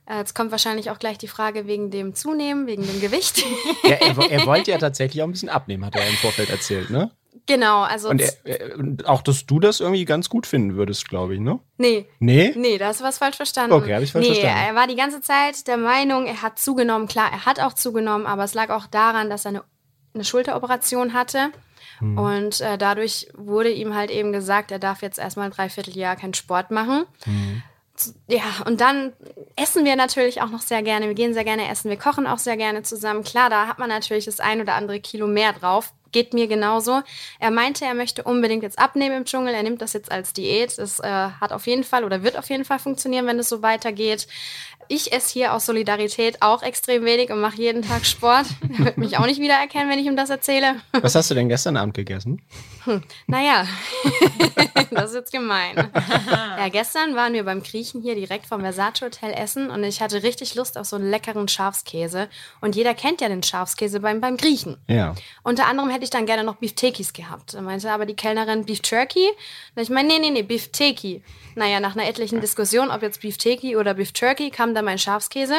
Äh, 0.05 0.19
Jetzt 0.19 0.35
kommt 0.35 0.51
wahrscheinlich 0.51 0.91
auch 0.91 0.99
gleich 0.99 1.17
die 1.17 1.29
Frage 1.29 1.67
wegen 1.67 1.91
dem 1.91 2.15
Zunehmen, 2.15 2.67
wegen 2.67 2.87
dem 2.87 3.01
Gewicht. 3.01 3.43
Ja, 3.85 3.93
er, 3.93 4.31
er 4.31 4.45
wollte 4.45 4.71
ja 4.71 4.77
tatsächlich 4.87 5.23
auch 5.23 5.27
ein 5.27 5.33
bisschen 5.33 5.49
abnehmen, 5.49 5.87
hat 5.87 5.97
er 5.97 6.07
im 6.07 6.17
Vorfeld 6.17 6.51
erzählt, 6.51 6.91
ne? 6.91 7.11
genau, 7.47 7.85
also 7.85 8.11
Und, 8.11 8.21
er, 8.21 8.35
er, 8.45 9.09
auch, 9.09 9.23
dass 9.23 9.47
du 9.47 9.61
das 9.61 9.81
irgendwie 9.81 10.05
ganz 10.05 10.29
gut 10.29 10.47
finden 10.47 10.77
würdest, 10.77 11.09
glaube 11.09 11.37
ich, 11.37 11.41
ne? 11.41 11.59
nee, 11.79 12.07
Nee? 12.19 12.53
nee, 12.55 12.77
da 12.77 12.89
hast 12.89 13.01
du 13.01 13.05
was 13.05 13.17
falsch 13.17 13.37
verstanden. 13.37 13.73
Okay, 13.73 13.95
hab 13.95 14.03
ich 14.03 14.13
falsch 14.13 14.29
nee, 14.29 14.35
verstanden. 14.35 14.67
Er 14.69 14.75
war 14.75 14.87
die 14.87 14.95
ganze 14.97 15.23
Zeit 15.23 15.67
der 15.69 15.79
Meinung, 15.79 16.27
er 16.27 16.43
hat 16.43 16.59
zugenommen. 16.59 17.09
Klar, 17.09 17.31
er 17.33 17.47
hat 17.47 17.61
auch 17.61 17.73
zugenommen, 17.73 18.27
aber 18.27 18.45
es 18.45 18.53
lag 18.53 18.69
auch 18.69 18.87
daran, 18.89 19.31
dass 19.31 19.47
er 19.47 19.53
eine, 19.53 19.65
eine 20.13 20.25
Schulteroperation 20.25 21.15
hatte. 21.15 21.51
Hm. 21.99 22.19
Und 22.19 22.61
äh, 22.61 22.79
dadurch 22.79 23.29
wurde 23.35 23.71
ihm 23.71 23.95
halt 23.95 24.11
eben 24.11 24.33
gesagt, 24.33 24.71
er 24.71 24.79
darf 24.79 25.03
jetzt 25.03 25.19
erstmal 25.19 25.47
ein 25.47 25.53
Dreivierteljahr 25.53 26.17
keinen 26.17 26.35
Sport 26.35 26.71
machen. 26.71 27.05
Hm. 27.25 27.63
Ja, 28.27 28.43
und 28.67 28.81
dann 28.81 29.13
essen 29.55 29.85
wir 29.85 29.95
natürlich 29.95 30.43
auch 30.43 30.51
noch 30.51 30.63
sehr 30.63 30.83
gerne. 30.83 31.07
Wir 31.07 31.15
gehen 31.15 31.33
sehr 31.33 31.45
gerne 31.45 31.69
essen. 31.69 31.91
Wir 31.91 31.97
kochen 31.97 32.27
auch 32.27 32.39
sehr 32.39 32.57
gerne 32.57 32.83
zusammen. 32.83 33.23
Klar, 33.23 33.51
da 33.51 33.69
hat 33.69 33.79
man 33.79 33.89
natürlich 33.89 34.25
das 34.25 34.41
ein 34.41 34.61
oder 34.61 34.75
andere 34.75 34.99
Kilo 34.99 35.29
mehr 35.29 35.53
drauf. 35.53 35.93
Geht 36.15 36.33
mir 36.33 36.47
genauso. 36.47 37.03
Er 37.41 37.51
meinte, 37.51 37.85
er 37.85 37.95
möchte 37.95 38.23
unbedingt 38.23 38.63
jetzt 38.63 38.79
abnehmen 38.79 39.17
im 39.17 39.25
Dschungel. 39.25 39.53
Er 39.53 39.65
nimmt 39.65 39.83
das 39.83 39.95
jetzt 39.95 40.13
als 40.13 40.33
Diät. 40.33 40.79
Das 40.79 41.01
äh, 41.01 41.09
hat 41.09 41.53
auf 41.53 41.67
jeden 41.67 41.83
Fall 41.83 42.05
oder 42.05 42.23
wird 42.23 42.39
auf 42.39 42.49
jeden 42.51 42.65
Fall 42.65 42.79
funktionieren, 42.79 43.27
wenn 43.27 43.37
es 43.41 43.49
so 43.49 43.63
weitergeht. 43.63 44.29
Ich 44.89 45.13
esse 45.13 45.33
hier 45.33 45.55
aus 45.55 45.67
Solidarität 45.67 46.41
auch 46.43 46.63
extrem 46.63 47.05
wenig 47.05 47.31
und 47.31 47.41
mache 47.41 47.57
jeden 47.57 47.83
Tag 47.83 48.07
Sport. 48.07 48.47
Er 48.79 48.87
wird 48.87 48.99
mich 48.99 49.19
auch 49.19 49.27
nicht 49.27 49.41
wiedererkennen, 49.41 49.89
wenn 49.89 49.99
ich 49.99 50.07
ihm 50.07 50.17
das 50.17 50.31
erzähle. 50.31 50.77
Was 50.93 51.15
hast 51.15 51.31
du 51.31 51.35
denn 51.35 51.49
gestern 51.49 51.77
Abend 51.77 51.95
gegessen? 51.95 52.43
Naja, 53.27 53.67
das 54.91 55.11
ist 55.11 55.15
jetzt 55.17 55.33
gemein. 55.33 55.91
Ja, 56.29 56.69
gestern 56.69 57.15
waren 57.15 57.33
wir 57.33 57.45
beim 57.45 57.63
Griechen 57.63 58.03
hier 58.03 58.15
direkt 58.15 58.47
vom 58.47 58.61
Versace 58.61 59.03
Hotel 59.03 59.33
essen 59.33 59.71
und 59.71 59.85
ich 59.85 60.03
hatte 60.03 60.23
richtig 60.23 60.55
Lust 60.55 60.77
auf 60.77 60.87
so 60.87 60.97
einen 60.97 61.09
leckeren 61.09 61.49
Schafskäse. 61.49 62.29
Und 62.61 62.77
jeder 62.77 62.95
kennt 62.95 63.21
ja 63.21 63.29
den 63.29 63.43
Schafskäse 63.43 64.01
beim, 64.01 64.21
beim 64.21 64.37
Griechen. 64.37 64.77
Ja. 64.87 65.15
Unter 65.43 65.67
anderem 65.67 65.89
hätte 65.89 66.04
ich 66.05 66.11
dann 66.11 66.27
gerne 66.27 66.45
noch 66.45 66.57
Beeftekis 66.57 67.13
gehabt. 67.13 67.55
Da 67.55 67.61
meinte 67.61 67.91
aber 67.91 68.07
die 68.07 68.15
Kellnerin 68.15 68.65
Beef 68.65 68.81
Turkey. 68.81 69.29
Und 69.75 69.83
ich 69.83 69.91
meine, 69.91 70.09
nee, 70.09 70.19
nee, 70.21 70.31
nee, 70.31 70.43
Beefteki. 70.43 71.23
Naja, 71.57 71.81
nach 71.81 71.97
einer 71.97 72.07
etlichen 72.09 72.41
Diskussion, 72.41 72.91
ob 72.91 73.03
jetzt 73.03 73.21
Beefteki 73.23 73.77
oder 73.77 73.95
Beef 73.95 74.13
Turkey, 74.13 74.51
kam 74.51 74.75
dann 74.75 74.85
mein 74.85 74.99
Schafskäse. 74.99 75.57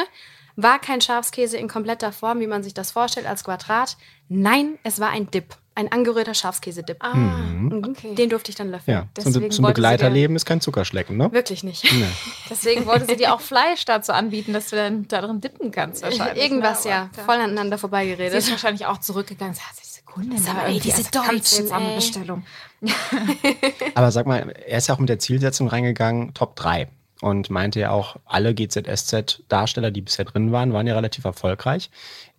War 0.56 0.78
kein 0.80 1.00
Schafskäse 1.02 1.58
in 1.58 1.68
kompletter 1.68 2.12
Form, 2.12 2.40
wie 2.40 2.46
man 2.46 2.62
sich 2.62 2.72
das 2.72 2.90
vorstellt, 2.90 3.26
als 3.26 3.44
Quadrat. 3.44 3.96
Nein, 4.28 4.78
es 4.84 5.00
war 5.00 5.10
ein 5.10 5.30
Dip. 5.30 5.54
Ein 5.74 5.92
angerührter 5.92 6.32
Schafskäse-Dip. 6.32 6.96
Ah, 7.04 7.12
Mhm. 7.14 7.84
okay. 7.90 8.14
Den 8.14 8.30
durfte 8.30 8.48
ich 8.50 8.56
dann 8.56 8.70
löffeln. 8.70 8.96
Ja. 8.96 9.22
Zum, 9.22 9.34
Deswegen 9.34 9.50
zum 9.50 9.62
wollte 9.66 9.74
sie 9.76 9.82
Begleiterleben 9.82 10.34
ist 10.34 10.46
kein 10.46 10.62
Zuckerschlecken, 10.62 11.18
ne? 11.18 11.30
Wirklich 11.32 11.62
nicht. 11.64 11.84
Nee. 11.84 12.06
Deswegen 12.50 12.86
wollte 12.86 13.04
sie 13.04 13.16
dir 13.16 13.34
auch 13.34 13.42
Fleisch 13.42 13.84
dazu 13.84 14.12
anbieten, 14.12 14.54
dass 14.54 14.70
du 14.70 14.76
dann 14.76 15.06
da 15.08 15.20
drin 15.20 15.42
dippen 15.42 15.70
kannst 15.72 16.02
wahrscheinlich. 16.02 16.42
Irgendwas, 16.42 16.86
ne? 16.86 16.90
ja. 16.92 17.10
Voll 17.26 17.34
aneinander 17.34 17.76
Sie 17.76 17.80
vorbeigeredet. 17.82 18.32
ist 18.38 18.50
wahrscheinlich 18.50 18.86
auch 18.86 18.96
zurückgegangen. 18.98 19.50
und 19.52 19.56
sagt, 19.60 19.78
diese 19.82 19.85
Kundin 20.16 20.38
Sag 20.38 20.54
mal, 20.54 20.70
ey, 20.70 20.80
diese 20.80 20.96
also 20.96 21.10
Deutschen, 21.10 21.70
ey. 21.70 21.94
Bestellung. 21.94 22.42
Aber 23.94 24.10
sag 24.10 24.26
mal, 24.26 24.50
er 24.66 24.78
ist 24.78 24.86
ja 24.86 24.94
auch 24.94 24.98
mit 24.98 25.10
der 25.10 25.18
Zielsetzung 25.18 25.68
reingegangen, 25.68 26.32
Top 26.32 26.56
3. 26.56 26.88
Und 27.20 27.50
meinte 27.50 27.80
ja 27.80 27.90
auch, 27.90 28.16
alle 28.24 28.54
GZSZ-Darsteller, 28.54 29.90
die 29.90 30.00
bisher 30.00 30.24
drin 30.24 30.52
waren, 30.52 30.72
waren 30.72 30.86
ja 30.86 30.94
relativ 30.94 31.26
erfolgreich. 31.26 31.90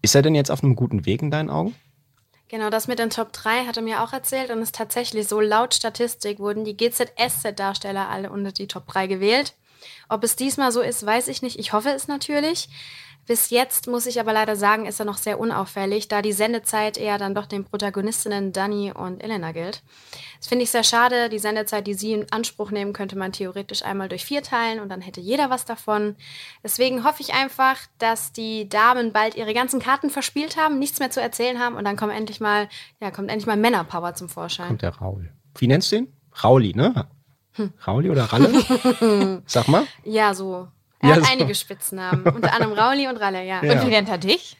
Ist 0.01 0.15
er 0.15 0.23
denn 0.23 0.33
jetzt 0.33 0.49
auf 0.49 0.63
einem 0.63 0.75
guten 0.75 1.05
Weg 1.05 1.21
in 1.21 1.29
deinen 1.29 1.51
Augen? 1.51 1.75
Genau, 2.47 2.71
das 2.71 2.87
mit 2.87 2.97
den 2.97 3.11
Top 3.11 3.31
3 3.31 3.65
hat 3.65 3.77
er 3.77 3.83
mir 3.83 4.01
auch 4.01 4.11
erzählt 4.11 4.49
und 4.49 4.57
es 4.57 4.69
ist 4.69 4.75
tatsächlich 4.75 5.27
so, 5.27 5.39
laut 5.39 5.75
Statistik 5.75 6.39
wurden 6.39 6.65
die 6.65 6.77
GZSZ-Darsteller 6.77 8.09
alle 8.09 8.31
unter 8.31 8.53
die 8.53 8.67
Top 8.67 8.87
3 8.87 9.05
gewählt. 9.05 9.53
Ob 10.09 10.23
es 10.23 10.35
diesmal 10.35 10.71
so 10.71 10.81
ist, 10.81 11.05
weiß 11.05 11.27
ich 11.27 11.43
nicht. 11.43 11.59
Ich 11.59 11.73
hoffe 11.73 11.89
es 11.89 12.07
natürlich. 12.07 12.69
Bis 13.27 13.49
jetzt 13.49 13.87
muss 13.87 14.05
ich 14.05 14.21
aber 14.21 14.31
leider 14.31 14.55
sagen, 14.55 14.85
ist 14.85 15.01
er 15.01 15.05
noch 15.05 15.17
sehr 15.17 15.37
unauffällig, 15.37 16.07
da 16.07 16.21
die 16.21 16.31
Sendezeit 16.31 16.97
eher 16.97 17.17
dann 17.17 17.35
doch 17.35 17.45
den 17.45 17.65
Protagonistinnen 17.65 18.53
Dani 18.53 18.93
und 18.93 19.21
Elena 19.21 19.51
gilt. 19.51 19.83
Das 20.39 20.47
finde 20.47 20.63
ich 20.63 20.71
sehr 20.71 20.85
schade. 20.85 21.27
Die 21.27 21.37
Sendezeit, 21.37 21.87
die 21.87 21.93
sie 21.93 22.13
in 22.13 22.25
Anspruch 22.31 22.71
nehmen, 22.71 22.93
könnte 22.93 23.17
man 23.17 23.33
theoretisch 23.33 23.83
einmal 23.83 24.07
durch 24.07 24.23
vier 24.23 24.43
teilen 24.43 24.79
und 24.79 24.87
dann 24.87 25.01
hätte 25.01 25.19
jeder 25.19 25.49
was 25.49 25.65
davon. 25.65 26.15
Deswegen 26.63 27.03
hoffe 27.03 27.21
ich 27.21 27.33
einfach, 27.33 27.77
dass 27.97 28.31
die 28.31 28.69
Damen 28.69 29.11
bald 29.11 29.35
ihre 29.35 29.53
ganzen 29.53 29.81
Karten 29.81 30.09
verspielt 30.09 30.55
haben, 30.55 30.79
nichts 30.79 30.99
mehr 30.99 31.11
zu 31.11 31.19
erzählen 31.19 31.59
haben 31.59 31.75
und 31.75 31.83
dann 31.83 31.97
kommt 31.97 32.13
endlich 32.13 32.39
mal, 32.39 32.69
ja, 33.01 33.11
kommt 33.11 33.29
endlich 33.29 33.45
mal 33.45 33.57
Männerpower 33.57 34.13
zum 34.13 34.29
Vorschein. 34.29 34.67
Kommt 34.67 34.83
der 34.83 34.95
Raul. 34.95 35.29
Wie 35.57 35.67
nennst 35.67 35.91
du 35.91 35.97
ihn? 35.97 36.13
Rauli, 36.41 36.73
ne? 36.73 37.07
Hm. 37.53 37.73
Rauli 37.85 38.09
oder 38.09 38.23
Ralle? 38.23 39.41
Sag 39.47 39.67
mal. 39.67 39.85
Ja, 40.05 40.33
so 40.33 40.69
er 41.07 41.15
Ja, 41.15 41.21
hat 41.21 41.25
so. 41.25 41.31
einige 41.33 41.55
Spitznamen, 41.55 42.23
unter 42.35 42.53
anderem 42.53 42.73
Rauli 42.77 43.07
und 43.07 43.17
Ralle, 43.17 43.43
ja. 43.45 43.63
Ja. 43.63 43.73
Und 43.73 43.85
wie 43.85 43.89
nennt 43.91 44.09
er 44.09 44.17
dich? 44.17 44.57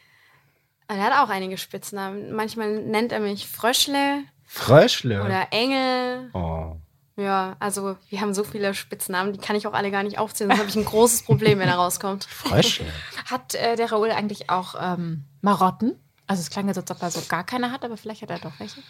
Er 0.88 1.02
hat 1.02 1.12
auch 1.18 1.28
einige 1.30 1.58
Spitznamen. 1.58 2.32
Manchmal 2.32 2.80
nennt 2.80 3.12
er 3.12 3.20
mich 3.20 3.46
Fröschle 3.46 4.22
Fröschle. 4.46 5.22
oder 5.22 5.48
Engel. 5.50 6.30
oh. 6.32 6.76
Ja, 7.16 7.56
also 7.58 7.96
wir 8.10 8.20
haben 8.20 8.32
so 8.32 8.44
viele 8.44 8.74
Spitznamen, 8.74 9.32
die 9.32 9.40
kann 9.40 9.56
ich 9.56 9.66
auch 9.66 9.72
alle 9.72 9.90
gar 9.90 10.04
nicht 10.04 10.18
aufzählen. 10.20 10.50
Sonst 10.50 10.60
habe 10.60 10.70
ich 10.70 10.76
ein 10.76 10.84
großes 10.84 11.24
Problem, 11.24 11.58
wenn 11.58 11.68
er 11.68 11.74
rauskommt. 11.74 12.24
Fröschle. 12.24 12.86
Hat 13.28 13.56
äh, 13.56 13.74
der 13.74 13.90
Raoul 13.90 14.12
eigentlich 14.12 14.50
auch 14.50 14.76
ähm, 14.80 15.24
Marotten? 15.40 15.98
Also 16.28 16.42
es 16.42 16.50
klang 16.50 16.68
jetzt, 16.68 16.76
als 16.76 16.90
ob 16.90 17.02
er 17.02 17.10
so 17.10 17.20
gar 17.28 17.42
keine 17.42 17.72
hat, 17.72 17.84
aber 17.84 17.96
vielleicht 17.96 18.22
hat 18.22 18.30
er 18.30 18.38
doch 18.38 18.52
welche. 18.58 18.82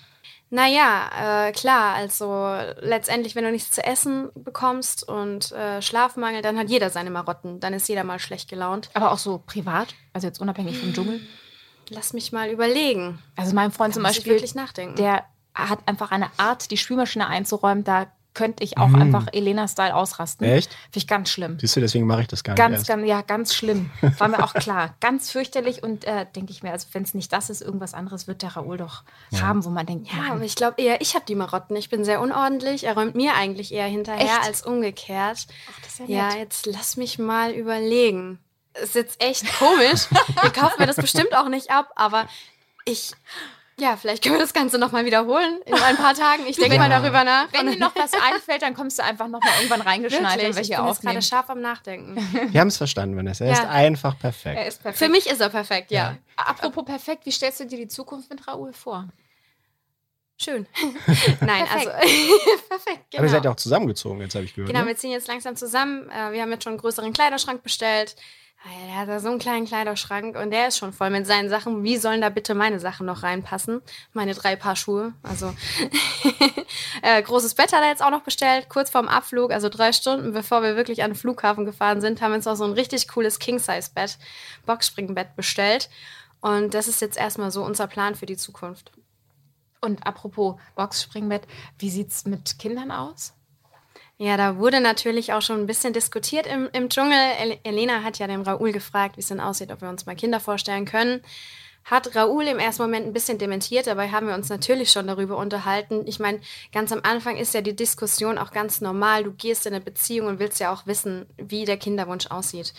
Naja, 0.51 1.47
äh, 1.47 1.53
klar, 1.53 1.95
also 1.95 2.57
letztendlich, 2.81 3.37
wenn 3.37 3.45
du 3.45 3.53
nichts 3.53 3.71
zu 3.71 3.85
essen 3.85 4.31
bekommst 4.35 5.09
und 5.09 5.53
äh, 5.53 5.81
Schlafmangel, 5.81 6.43
dann 6.43 6.59
hat 6.59 6.69
jeder 6.69 6.91
seine 6.91 7.11
Marotten. 7.11 7.61
Dann 7.61 7.75
ist 7.75 7.89
jeder 7.89 8.03
mal 8.03 8.19
schlecht 8.19 8.51
gelaunt. 8.51 8.91
Aber 8.95 9.13
auch 9.13 9.19
so 9.19 9.43
privat, 9.47 9.95
also 10.13 10.27
jetzt 10.27 10.41
unabhängig 10.41 10.79
vom 10.79 10.93
Dschungel. 10.93 11.21
Lass 11.91 12.13
mich 12.13 12.33
mal 12.33 12.51
überlegen. 12.51 13.19
Also 13.37 13.55
mein 13.55 13.71
Freund 13.71 13.95
zum 13.95 14.03
muss 14.03 14.13
ich 14.13 14.19
Beispiel, 14.19 14.33
wirklich 14.35 14.55
nachdenken. 14.55 14.97
der 14.97 15.25
hat 15.55 15.81
einfach 15.87 16.11
eine 16.11 16.31
Art, 16.39 16.71
die 16.71 16.77
Spülmaschine 16.77 17.27
einzuräumen, 17.27 17.85
da 17.85 18.07
könnte 18.35 18.63
ich 18.63 18.79
auch 18.79 18.89
Mm. 18.89 19.03
einfach 19.03 19.27
Elena-Style 19.33 19.95
ausrasten. 19.95 20.47
Echt? 20.47 20.71
Finde 20.73 20.99
ich 20.99 21.07
ganz 21.09 21.31
schlimm. 21.31 21.59
Siehst 21.61 21.75
du, 21.75 21.81
deswegen 21.81 22.07
mache 22.07 22.21
ich 22.23 22.29
das 22.29 22.45
gar 22.45 22.53
nicht 22.53 22.59
Ganz, 22.59 22.75
erst. 22.77 22.87
ganz, 22.89 23.07
ja, 23.09 23.23
ganz 23.23 23.55
schlimm. 23.55 23.91
War 24.19 24.29
mir 24.29 24.45
auch 24.45 24.55
klar. 24.55 24.95
Ganz 25.01 25.31
fürchterlich 25.33 25.83
und 25.83 26.05
äh, 26.05 26.27
denke 26.37 26.53
ich 26.53 26.63
mir, 26.63 26.71
also 26.71 26.87
wenn 26.93 27.03
es 27.03 27.15
nicht 27.15 27.33
das 27.33 27.51
ist, 27.51 27.63
irgendwas 27.63 27.95
anderes 27.95 28.29
wird 28.29 28.43
der 28.43 28.51
Raoul 28.57 28.77
doch 28.77 29.03
haben, 29.41 29.65
wo 29.65 29.71
man 29.71 29.87
denkt, 29.87 30.09
Ja, 30.13 30.19
Mann, 30.19 30.31
aber 30.33 30.45
ich 30.45 30.55
glaube 30.55 30.81
eher, 30.81 31.01
ich 31.01 31.15
habe 31.15 31.25
die 31.27 31.35
Marotten. 31.35 31.75
Ich 31.75 31.89
bin 31.91 32.05
sehr 32.05 32.21
unordentlich. 32.21 32.85
Er 32.85 32.95
räumt 32.95 33.15
mir 33.17 33.35
eigentlich 33.35 33.73
eher 33.73 33.87
hinterher 33.87 34.25
Echt? 34.39 34.45
als 34.47 34.63
umgekehrt. 34.63 35.47
ach, 35.73 35.81
das 35.83 35.93
ist 35.95 35.99
ja 36.01 36.07
Ja, 36.07 36.29
nett. 36.29 36.39
jetzt 36.39 36.67
lass 36.67 36.97
mich 36.97 37.19
mal 37.19 37.51
überlegen. 37.53 38.39
Ist 38.81 38.95
jetzt 38.95 39.21
echt 39.21 39.45
komisch. 39.59 40.07
Ihr 40.45 40.51
kauft 40.51 40.79
mir 40.79 40.87
das 40.87 40.97
bestimmt 40.97 41.35
auch 41.37 41.49
nicht 41.49 41.71
ab, 41.71 41.91
aber 41.97 42.29
ich. 42.85 43.13
Ja, 43.81 43.97
vielleicht 43.97 44.23
können 44.23 44.35
wir 44.35 44.41
das 44.41 44.53
Ganze 44.53 44.77
nochmal 44.79 45.05
wiederholen 45.05 45.61
in 45.65 45.75
ein 45.75 45.97
paar 45.97 46.15
Tagen. 46.15 46.45
Ich 46.47 46.57
denke 46.57 46.75
Ja. 46.75 46.81
mal 46.81 46.89
darüber 46.91 47.23
nach. 47.25 47.47
Wenn 47.53 47.71
dir 47.71 47.79
noch 47.79 47.95
was 47.95 48.13
einfällt, 48.13 48.63
dann 48.63 48.75
kommst 48.75 48.99
du 48.99 49.05
einfach 49.05 49.29
noch 49.29 49.41
mal 49.41 49.53
irgendwann 49.57 49.83
reingeschneit, 49.83 50.37
Wirklich, 50.39 50.57
wenn 50.57 50.63
ich 50.65 50.69
wir 50.71 50.77
bin 50.79 50.87
jetzt 50.89 51.01
gerade 51.03 51.23
scharf 51.23 51.49
am 51.51 51.61
Nachdenken. 51.61 52.17
Wir 52.53 52.61
haben 52.61 52.69
es 52.69 52.77
verstanden, 52.77 53.17
Vanessa. 53.17 53.45
Er 53.45 53.53
Ja. 53.53 53.59
ist 53.63 53.69
einfach 53.69 54.19
perfekt. 54.19 54.57
Er 54.59 54.67
ist 54.67 54.83
perfekt. 54.83 54.99
Für 54.99 55.09
mich 55.09 55.27
ist 55.29 55.41
er 55.41 55.49
perfekt, 55.49 55.91
ja. 55.93 56.17
Apropos 56.37 56.85
perfekt, 56.85 57.25
wie 57.27 57.31
stellst 57.33 57.61
du 57.61 57.67
dir 57.67 57.79
die 57.79 57.89
Zukunft 57.89 58.31
mit 58.31 58.47
Raoul 58.49 58.73
vor? 58.73 59.07
Schön. 60.41 60.67
Nein, 61.41 61.67
also 61.69 61.91
perfekt, 61.91 63.05
genau. 63.11 63.19
Aber 63.19 63.25
ihr 63.25 63.29
seid 63.29 63.45
ja 63.45 63.51
auch 63.51 63.57
zusammengezogen, 63.57 64.21
jetzt 64.21 64.37
habe 64.37 64.45
ich 64.45 64.55
gehört. 64.55 64.71
Genau, 64.71 64.83
ne? 64.83 64.89
wir 64.89 64.97
ziehen 64.97 65.11
jetzt 65.11 65.27
langsam 65.27 65.57
zusammen. 65.57 66.09
Äh, 66.11 66.33
Wir 66.33 66.43
haben 66.43 66.53
jetzt 66.53 66.63
schon 66.63 66.75
einen 66.75 66.81
größeren 66.81 67.13
Kleiderschrank 67.13 67.63
bestellt. 67.63 68.15
Er 68.89 68.97
hat 68.97 69.09
da 69.09 69.21
so 69.21 69.29
einen 69.29 69.39
kleinen 69.39 69.67
Kleiderschrank 69.67 70.37
und 70.37 70.51
der 70.51 70.69
ist 70.69 70.79
schon 70.79 70.93
voll 70.93 71.11
mit 71.11 71.27
seinen 71.27 71.49
Sachen. 71.49 71.85
Wie 71.85 71.97
sollen 71.97 72.21
da 72.21 72.29
bitte 72.29 72.55
meine 72.55 72.81
Sachen 72.81 73.07
noch 73.07 73.23
reinpassen? 73.23 73.83
Meine 74.13 74.35
drei 74.35 74.57
Paar 74.57 74.75
Schuhe. 74.75 75.13
Also 75.23 75.55
äh, 77.03 77.23
großes 77.23 77.55
Bett 77.55 77.73
hat 77.73 77.83
er 77.83 77.89
jetzt 77.89 78.03
auch 78.03 78.11
noch 78.11 78.23
bestellt, 78.23 78.69
kurz 78.69 78.91
vorm 78.91 79.07
Abflug, 79.07 79.53
also 79.53 79.69
drei 79.69 79.93
Stunden 79.93 80.33
bevor 80.33 80.63
wir 80.63 80.75
wirklich 80.75 81.05
an 81.05 81.13
den 81.13 81.17
Flughafen 81.17 81.67
gefahren 81.67 82.01
sind, 82.01 82.21
haben 82.21 82.33
wir 82.33 82.37
uns 82.37 82.49
auch 82.49 82.57
so 82.57 82.65
ein 82.65 82.73
richtig 82.73 83.07
cooles 83.09 83.39
King-Size-Bett, 83.39 84.19
Boxspringbett 84.67 85.37
bestellt. 85.37 85.89
Und 86.41 86.75
das 86.75 86.89
ist 86.89 87.01
jetzt 87.01 87.17
erstmal 87.17 87.53
so 87.53 87.65
unser 87.65 87.87
Plan 87.87 88.17
für 88.17 88.27
die 88.27 88.37
Zukunft. 88.37 88.93
Und 89.81 90.07
apropos 90.07 90.57
Boxspringbett, 90.75 91.47
wie 91.79 91.91
sieht's 91.91 92.25
mit 92.27 92.59
Kindern 92.59 92.91
aus? 92.91 93.35
Ja, 94.21 94.37
da 94.37 94.59
wurde 94.59 94.81
natürlich 94.81 95.33
auch 95.33 95.43
schon 95.43 95.61
ein 95.61 95.67
bisschen 95.67 95.93
diskutiert 95.93 96.47
im, 96.49 96.69
im 96.73 96.89
Dschungel. 96.89 97.19
El 97.39 97.59
Elena 97.63 98.03
hat 98.03 98.19
ja 98.19 98.27
den 98.27 98.43
Raoul 98.43 98.73
gefragt, 98.73 99.17
wie 99.17 99.21
es 99.21 99.29
denn 99.29 99.39
aussieht, 99.39 99.71
ob 99.71 99.81
wir 99.81 99.89
uns 99.89 100.07
mal 100.07 100.17
Kinder 100.17 100.41
vorstellen 100.41 100.87
können. 100.87 101.23
Hat 101.85 102.17
Raoul 102.17 102.49
im 102.49 102.59
ersten 102.59 102.83
Moment 102.83 103.07
ein 103.07 103.13
bisschen 103.13 103.39
dementiert, 103.39 103.87
dabei 103.87 104.11
haben 104.11 104.27
wir 104.27 104.35
uns 104.35 104.49
natürlich 104.49 104.91
schon 104.91 105.07
darüber 105.07 105.39
unterhalten. 105.39 106.03
Ich 106.07 106.19
meine, 106.19 106.41
ganz 106.73 106.93
am 106.93 107.01
Anfang 107.03 107.37
ist 107.37 107.55
ja 107.55 107.61
die 107.61 107.77
Diskussion 107.77 108.39
auch 108.39 108.51
ganz 108.51 108.81
normal. 108.81 109.23
Du 109.23 109.33
gehst 109.33 109.67
in 109.67 109.73
eine 109.73 109.83
Beziehung 109.83 110.27
und 110.27 110.39
willst 110.41 110.59
ja 110.59 110.73
auch 110.73 110.87
wissen, 110.87 111.27
wie 111.37 111.65
der 111.65 111.79
Kinderwunsch 111.79 112.27
aussieht. 112.27 112.75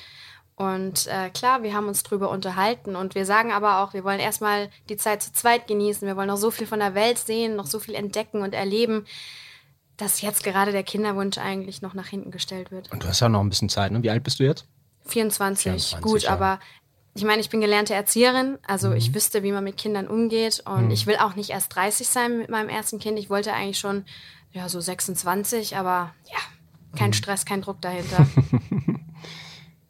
Und 0.60 1.08
äh, 1.08 1.30
klar, 1.30 1.64
wir 1.64 1.74
haben 1.74 1.88
uns 1.88 2.04
drüber 2.04 2.30
unterhalten 2.30 2.98
und 2.98 3.16
wir 3.16 3.26
sagen 3.26 3.54
aber 3.54 3.80
auch, 3.82 3.94
wir 3.94 4.04
wollen 4.04 4.20
erstmal 4.20 4.70
die 4.90 4.98
Zeit 4.98 5.24
zu 5.24 5.32
zweit 5.32 5.68
genießen. 5.68 6.06
Wir 6.06 6.18
wollen 6.18 6.28
noch 6.28 6.36
so 6.36 6.52
viel 6.52 6.68
von 6.68 6.80
der 6.80 6.96
Welt 6.96 7.18
sehen, 7.18 7.56
noch 7.56 7.66
so 7.66 7.80
viel 7.80 7.96
entdecken 7.96 8.42
und 8.42 8.54
erleben, 8.54 9.06
dass 9.96 10.20
jetzt 10.20 10.44
gerade 10.44 10.74
der 10.74 10.84
Kinderwunsch 10.84 11.38
eigentlich 11.38 11.82
noch 11.82 11.94
nach 11.94 12.08
hinten 12.08 12.30
gestellt 12.30 12.72
wird. 12.72 12.92
Und 12.92 13.02
du 13.02 13.08
hast 13.08 13.22
ja 13.22 13.30
noch 13.30 13.40
ein 13.40 13.48
bisschen 13.48 13.70
Zeit, 13.70 13.94
ne? 13.94 14.04
Wie 14.04 14.10
alt 14.10 14.22
bist 14.22 14.42
du 14.42 14.44
jetzt? 14.44 14.66
24, 15.06 15.64
24, 15.64 16.02
gut, 16.02 16.24
ja. 16.24 16.32
aber 16.32 16.60
ich 17.14 17.24
meine, 17.24 17.40
ich 17.40 17.50
bin 17.50 17.62
gelernte 17.62 17.94
Erzieherin, 17.94 18.58
also 18.68 18.92
ich 18.92 19.16
wüsste, 19.16 19.44
wie 19.44 19.54
man 19.54 19.64
mit 19.64 19.78
Kindern 19.78 20.10
umgeht 20.10 20.62
und 20.66 20.92
ich 20.92 21.08
will 21.08 21.16
auch 21.16 21.36
nicht 21.36 21.52
erst 21.52 21.74
30 21.74 22.06
sein 22.06 22.38
mit 22.38 22.50
meinem 22.50 22.68
ersten 22.68 23.00
Kind. 23.00 23.18
Ich 23.18 23.30
wollte 23.30 23.54
eigentlich 23.54 23.80
schon, 23.80 24.04
ja, 24.52 24.68
so 24.68 24.82
26, 24.82 25.78
aber 25.78 26.14
ja, 26.30 26.98
kein 26.98 27.14
Stress, 27.14 27.46
kein 27.46 27.62
Druck 27.62 27.80
dahinter. 27.80 28.28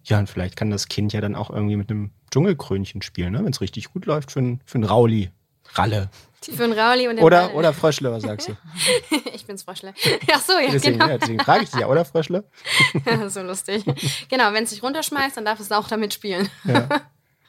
Ja, 0.09 0.17
und 0.19 0.29
vielleicht 0.29 0.55
kann 0.55 0.71
das 0.71 0.87
Kind 0.87 1.13
ja 1.13 1.21
dann 1.21 1.35
auch 1.35 1.49
irgendwie 1.49 1.75
mit 1.75 1.89
einem 1.91 2.11
Dschungelkrönchen 2.31 3.01
spielen, 3.01 3.33
ne? 3.33 3.43
wenn 3.43 3.51
es 3.51 3.61
richtig 3.61 3.93
gut 3.93 4.05
läuft 4.05 4.31
für 4.31 4.39
einen 4.39 4.61
für 4.65 4.75
einen 4.75 4.85
Rauli. 4.85 5.29
Ralle. 5.73 6.09
Für 6.41 6.63
einen 6.63 6.73
Rauli 6.73 7.07
und 7.07 7.17
den 7.17 7.25
Oder, 7.25 7.47
Ball. 7.47 7.55
oder 7.55 7.73
Fröschle, 7.73 8.11
was 8.11 8.23
sagst 8.23 8.47
du? 8.47 8.57
ich 9.33 9.45
bin's 9.45 9.63
Fröschle. 9.63 9.93
Ach 10.33 10.41
so, 10.41 10.53
ja, 10.53 10.71
Deswegen, 10.71 10.97
genau. 10.97 11.11
ja, 11.11 11.17
deswegen 11.19 11.39
frage 11.39 11.63
ich 11.63 11.69
dich 11.69 11.81
ja, 11.81 11.87
oder 11.87 12.05
Fröschle? 12.05 12.43
so 13.27 13.41
lustig. 13.43 13.83
Genau, 14.29 14.51
wenn 14.53 14.63
es 14.63 14.71
sich 14.71 14.81
runterschmeißt, 14.81 15.37
dann 15.37 15.45
darf 15.45 15.59
es 15.59 15.71
auch 15.71 15.87
damit 15.87 16.13
spielen. 16.13 16.49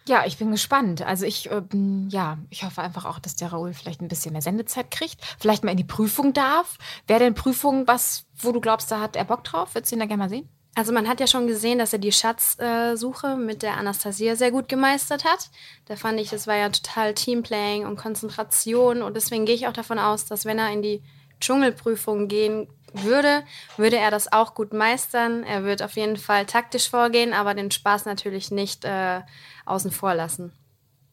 Ja, 0.07 0.25
ich 0.27 0.39
bin 0.39 0.51
gespannt. 0.51 1.03
Also 1.03 1.25
ich, 1.25 1.51
ähm, 1.51 2.09
ja, 2.11 2.39
ich 2.51 2.65
hoffe 2.65 2.83
einfach 2.83 3.05
auch, 3.05 3.21
dass 3.21 3.37
der 3.37 3.53
Raoul 3.53 3.73
vielleicht 3.73 4.03
ein 4.03 4.09
bisschen 4.09 4.33
mehr 4.33 4.43
Sendezeit 4.43 4.91
kriegt, 4.91 5.21
vielleicht 5.39 5.63
mal 5.63 5.71
in 5.71 5.77
die 5.77 5.85
Prüfung 5.85 6.33
darf. 6.33 6.77
Wäre 7.07 7.21
denn 7.21 7.35
Prüfung 7.35 7.87
was, 7.87 8.27
wo 8.37 8.51
du 8.53 8.61
glaubst, 8.61 8.91
da 8.91 9.01
hat 9.01 9.15
er 9.15 9.25
Bock 9.25 9.45
drauf? 9.45 9.75
Würdest 9.75 9.93
du 9.93 9.97
ihn 9.97 10.01
da 10.01 10.07
gerne 10.07 10.25
mal 10.25 10.29
sehen? 10.29 10.49
Also 10.77 10.93
man 10.93 11.09
hat 11.09 11.21
ja 11.21 11.27
schon 11.27 11.47
gesehen, 11.47 11.79
dass 11.79 11.93
er 11.93 11.99
die 11.99 12.13
Schatzsuche 12.13 13.37
mit 13.37 13.63
der 13.63 13.77
Anastasia 13.77 14.37
sehr 14.37 14.53
gut 14.53 14.69
gemeistert 14.69 15.25
hat. 15.25 15.51
Da 15.87 15.97
fand 15.97 16.21
ich, 16.21 16.31
das 16.31 16.47
war 16.47 16.57
ja 16.57 16.69
total 16.69 17.15
Teamplaying 17.15 17.85
und 17.87 17.97
Konzentration 17.97 19.03
und 19.03 19.17
deswegen 19.17 19.47
gehe 19.47 19.55
ich 19.55 19.67
auch 19.67 19.73
davon 19.73 19.99
aus, 19.99 20.27
dass 20.27 20.45
wenn 20.45 20.59
er 20.59 20.73
in 20.73 20.83
die 20.83 21.03
Dschungelprüfung 21.41 22.29
gehen 22.29 22.69
würde, 22.93 23.43
würde 23.77 23.97
er 23.97 24.11
das 24.11 24.33
auch 24.33 24.55
gut 24.55 24.73
meistern. 24.73 25.43
Er 25.43 25.65
wird 25.65 25.83
auf 25.83 25.97
jeden 25.97 26.17
Fall 26.17 26.47
taktisch 26.47 26.89
vorgehen, 26.89 27.33
aber 27.33 27.55
den 27.55 27.71
Spaß 27.71 28.05
natürlich 28.05 28.51
nicht 28.51 28.85
äh, 28.85 29.23
außen 29.65 29.91
vor 29.91 30.15
lassen. 30.15 30.53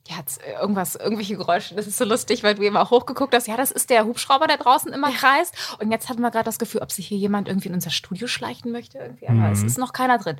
Ja, 0.09 0.17
hat's 0.17 0.37
äh, 0.37 0.53
irgendwas, 0.61 0.95
irgendwelche 0.95 1.35
Geräusche. 1.37 1.75
Das 1.75 1.87
ist 1.87 1.97
so 1.97 2.05
lustig, 2.05 2.43
weil 2.43 2.55
du 2.55 2.61
eben 2.63 2.77
auch 2.77 2.91
hochgeguckt 2.91 3.33
hast. 3.33 3.47
Ja, 3.47 3.57
das 3.57 3.71
ist 3.71 3.89
der 3.89 4.05
Hubschrauber, 4.05 4.47
der 4.47 4.57
draußen 4.57 4.91
immer 4.93 5.11
kreist. 5.11 5.53
Und 5.79 5.91
jetzt 5.91 6.09
hatten 6.09 6.21
wir 6.21 6.31
gerade 6.31 6.45
das 6.45 6.59
Gefühl, 6.59 6.81
ob 6.81 6.91
sich 6.91 7.07
hier 7.07 7.17
jemand 7.17 7.47
irgendwie 7.47 7.67
in 7.69 7.73
unser 7.73 7.89
Studio 7.89 8.27
schleichen 8.27 8.71
möchte 8.71 8.97
irgendwie. 8.97 9.27
Aber 9.27 9.51
es 9.51 9.63
ist 9.63 9.77
noch 9.77 9.93
keiner 9.93 10.17
drin. 10.17 10.37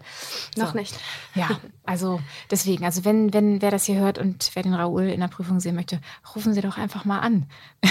Noch 0.55 0.71
So. 0.71 0.77
nicht. 0.77 0.95
Ja, 1.35 1.49
also 1.85 2.19
deswegen, 2.51 2.85
also 2.85 3.05
wenn, 3.05 3.33
wenn 3.33 3.61
wer 3.61 3.71
das 3.71 3.85
hier 3.85 3.99
hört 3.99 4.17
und 4.17 4.51
wer 4.53 4.63
den 4.63 4.73
Raoul 4.73 5.03
in 5.03 5.19
der 5.19 5.27
Prüfung 5.27 5.59
sehen 5.59 5.75
möchte, 5.75 5.99
rufen 6.35 6.53
Sie 6.53 6.61
doch 6.61 6.77
einfach 6.77 7.05
mal 7.05 7.19
an. 7.19 7.49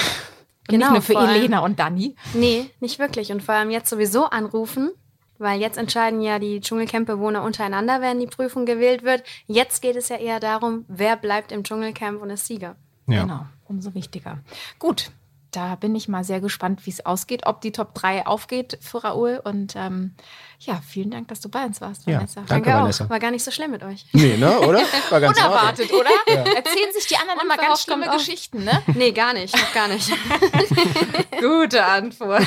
Genau, 0.68 0.90
nicht 0.90 1.08
nur 1.08 1.22
für 1.24 1.28
Elena 1.30 1.60
und 1.60 1.78
Dani. 1.78 2.16
Nee, 2.34 2.68
nicht 2.80 2.98
wirklich. 2.98 3.30
Und 3.30 3.40
vor 3.40 3.54
allem 3.54 3.70
jetzt 3.70 3.88
sowieso 3.88 4.24
anrufen, 4.24 4.90
weil 5.38 5.60
jetzt 5.60 5.78
entscheiden 5.78 6.20
ja 6.20 6.38
die 6.38 6.60
Dschungelcamp-Bewohner 6.60 7.42
untereinander, 7.42 8.00
wenn 8.00 8.20
die 8.20 8.26
Prüfung 8.26 8.66
gewählt 8.66 9.02
wird. 9.02 9.22
Jetzt 9.46 9.82
geht 9.82 9.96
es 9.96 10.08
ja 10.08 10.16
eher 10.16 10.40
darum, 10.40 10.84
wer 10.88 11.16
bleibt 11.16 11.52
im 11.52 11.64
Dschungelcamp 11.64 12.20
und 12.22 12.30
ist 12.30 12.46
Sieger. 12.46 12.76
Ja. 13.06 13.22
Genau, 13.22 13.46
umso 13.68 13.94
wichtiger. 13.94 14.38
Gut, 14.78 15.10
da 15.52 15.74
bin 15.76 15.94
ich 15.94 16.06
mal 16.06 16.22
sehr 16.22 16.40
gespannt, 16.40 16.84
wie 16.84 16.90
es 16.90 17.06
ausgeht, 17.06 17.46
ob 17.46 17.62
die 17.62 17.72
Top 17.72 17.94
3 17.94 18.26
aufgeht 18.26 18.78
für 18.82 19.02
Raoul. 19.04 19.40
Und 19.42 19.74
ähm, 19.74 20.14
ja, 20.58 20.82
vielen 20.86 21.10
Dank, 21.10 21.28
dass 21.28 21.40
du 21.40 21.48
bei 21.48 21.64
uns 21.64 21.80
warst, 21.80 22.06
Ja, 22.06 22.16
Vanessa. 22.16 22.42
danke. 22.46 22.70
Vanessa. 22.70 23.04
auch. 23.04 23.10
War 23.10 23.20
gar 23.20 23.30
nicht 23.30 23.42
so 23.44 23.50
schlimm 23.50 23.70
mit 23.70 23.82
euch. 23.82 24.04
Nee, 24.12 24.36
ne, 24.36 24.58
oder? 24.60 24.80
War 25.08 25.20
ganz. 25.20 25.38
Unerwartet, 25.38 25.90
oder? 25.92 26.10
Erzählen 26.54 26.92
sich 26.92 27.06
die 27.06 27.16
anderen 27.16 27.40
immer 27.42 27.56
ganz 27.56 27.82
schlimme. 27.82 28.10
Geschichten, 28.10 28.64
ne? 28.64 28.82
Nee, 28.94 29.12
gar 29.12 29.32
nicht. 29.32 29.54
Gar 29.72 29.88
nicht. 29.88 30.10
Gute 31.40 31.84
Antwort. 31.84 32.46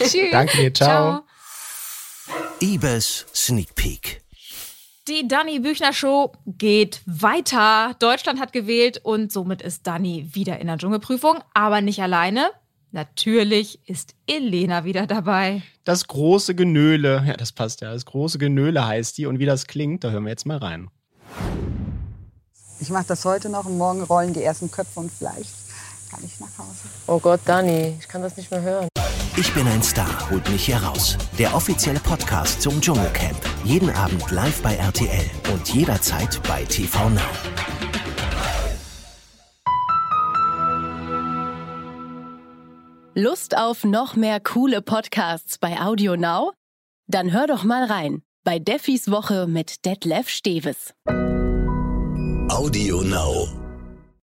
Tschüss. 0.00 0.30
Danke 0.30 0.58
dir, 0.58 0.74
ciao. 0.74 0.88
Ciao. 1.22 1.35
Ibes 2.60 3.26
Sneak 3.34 3.74
Peek. 3.74 4.22
Die 5.08 5.28
Dani 5.28 5.60
Büchner 5.60 5.92
Show 5.92 6.32
geht 6.46 7.00
weiter. 7.06 7.94
Deutschland 7.98 8.40
hat 8.40 8.52
gewählt 8.52 9.00
und 9.02 9.30
somit 9.30 9.62
ist 9.62 9.86
Dani 9.86 10.28
wieder 10.32 10.58
in 10.58 10.66
der 10.66 10.78
Dschungelprüfung, 10.78 11.38
aber 11.54 11.80
nicht 11.80 12.02
alleine. 12.02 12.50
Natürlich 12.90 13.78
ist 13.86 14.14
Elena 14.26 14.84
wieder 14.84 15.06
dabei. 15.06 15.62
Das 15.84 16.08
große 16.08 16.54
Genöle, 16.54 17.22
ja, 17.26 17.34
das 17.34 17.52
passt 17.52 17.82
ja. 17.82 17.92
Das 17.92 18.06
große 18.06 18.38
Genöle 18.38 18.86
heißt 18.86 19.18
die 19.18 19.26
und 19.26 19.38
wie 19.38 19.46
das 19.46 19.66
klingt, 19.66 20.02
da 20.02 20.10
hören 20.10 20.24
wir 20.24 20.30
jetzt 20.30 20.46
mal 20.46 20.58
rein. 20.58 20.88
Ich 22.80 22.90
mache 22.90 23.06
das 23.06 23.24
heute 23.24 23.48
noch 23.48 23.66
und 23.66 23.78
morgen 23.78 24.02
rollen 24.02 24.32
die 24.32 24.42
ersten 24.42 24.70
Köpfe 24.70 25.00
und 25.00 25.10
vielleicht 25.10 25.65
kann 26.10 26.20
ich 26.24 26.38
nach 26.40 26.58
Hause. 26.58 26.88
Oh 27.06 27.18
Gott, 27.18 27.40
Dani, 27.44 27.96
ich 27.98 28.08
kann 28.08 28.22
das 28.22 28.36
nicht 28.36 28.50
mehr 28.50 28.62
hören. 28.62 28.88
Ich 29.36 29.52
bin 29.52 29.66
ein 29.66 29.82
Star, 29.82 30.30
holt 30.30 30.48
mich 30.50 30.64
hier 30.64 30.78
raus. 30.78 31.18
Der 31.38 31.54
offizielle 31.54 32.00
Podcast 32.00 32.62
zum 32.62 32.80
Dschungelcamp. 32.80 33.38
Jeden 33.64 33.90
Abend 33.90 34.30
live 34.30 34.62
bei 34.62 34.76
RTL 34.76 35.30
und 35.52 35.68
jederzeit 35.68 36.40
bei 36.48 36.64
TV 36.64 37.10
Now. 37.10 37.20
Lust 43.14 43.56
auf 43.56 43.84
noch 43.84 44.14
mehr 44.16 44.40
coole 44.40 44.82
Podcasts 44.82 45.58
bei 45.58 45.80
Audio 45.80 46.16
Now? 46.16 46.52
Dann 47.06 47.32
hör 47.32 47.46
doch 47.46 47.64
mal 47.64 47.84
rein 47.84 48.22
bei 48.44 48.58
Deffis 48.58 49.10
Woche 49.10 49.46
mit 49.46 49.84
Detlef 49.84 50.28
Steves. 50.28 50.94
Audio 52.48 53.02
Now. 53.02 53.65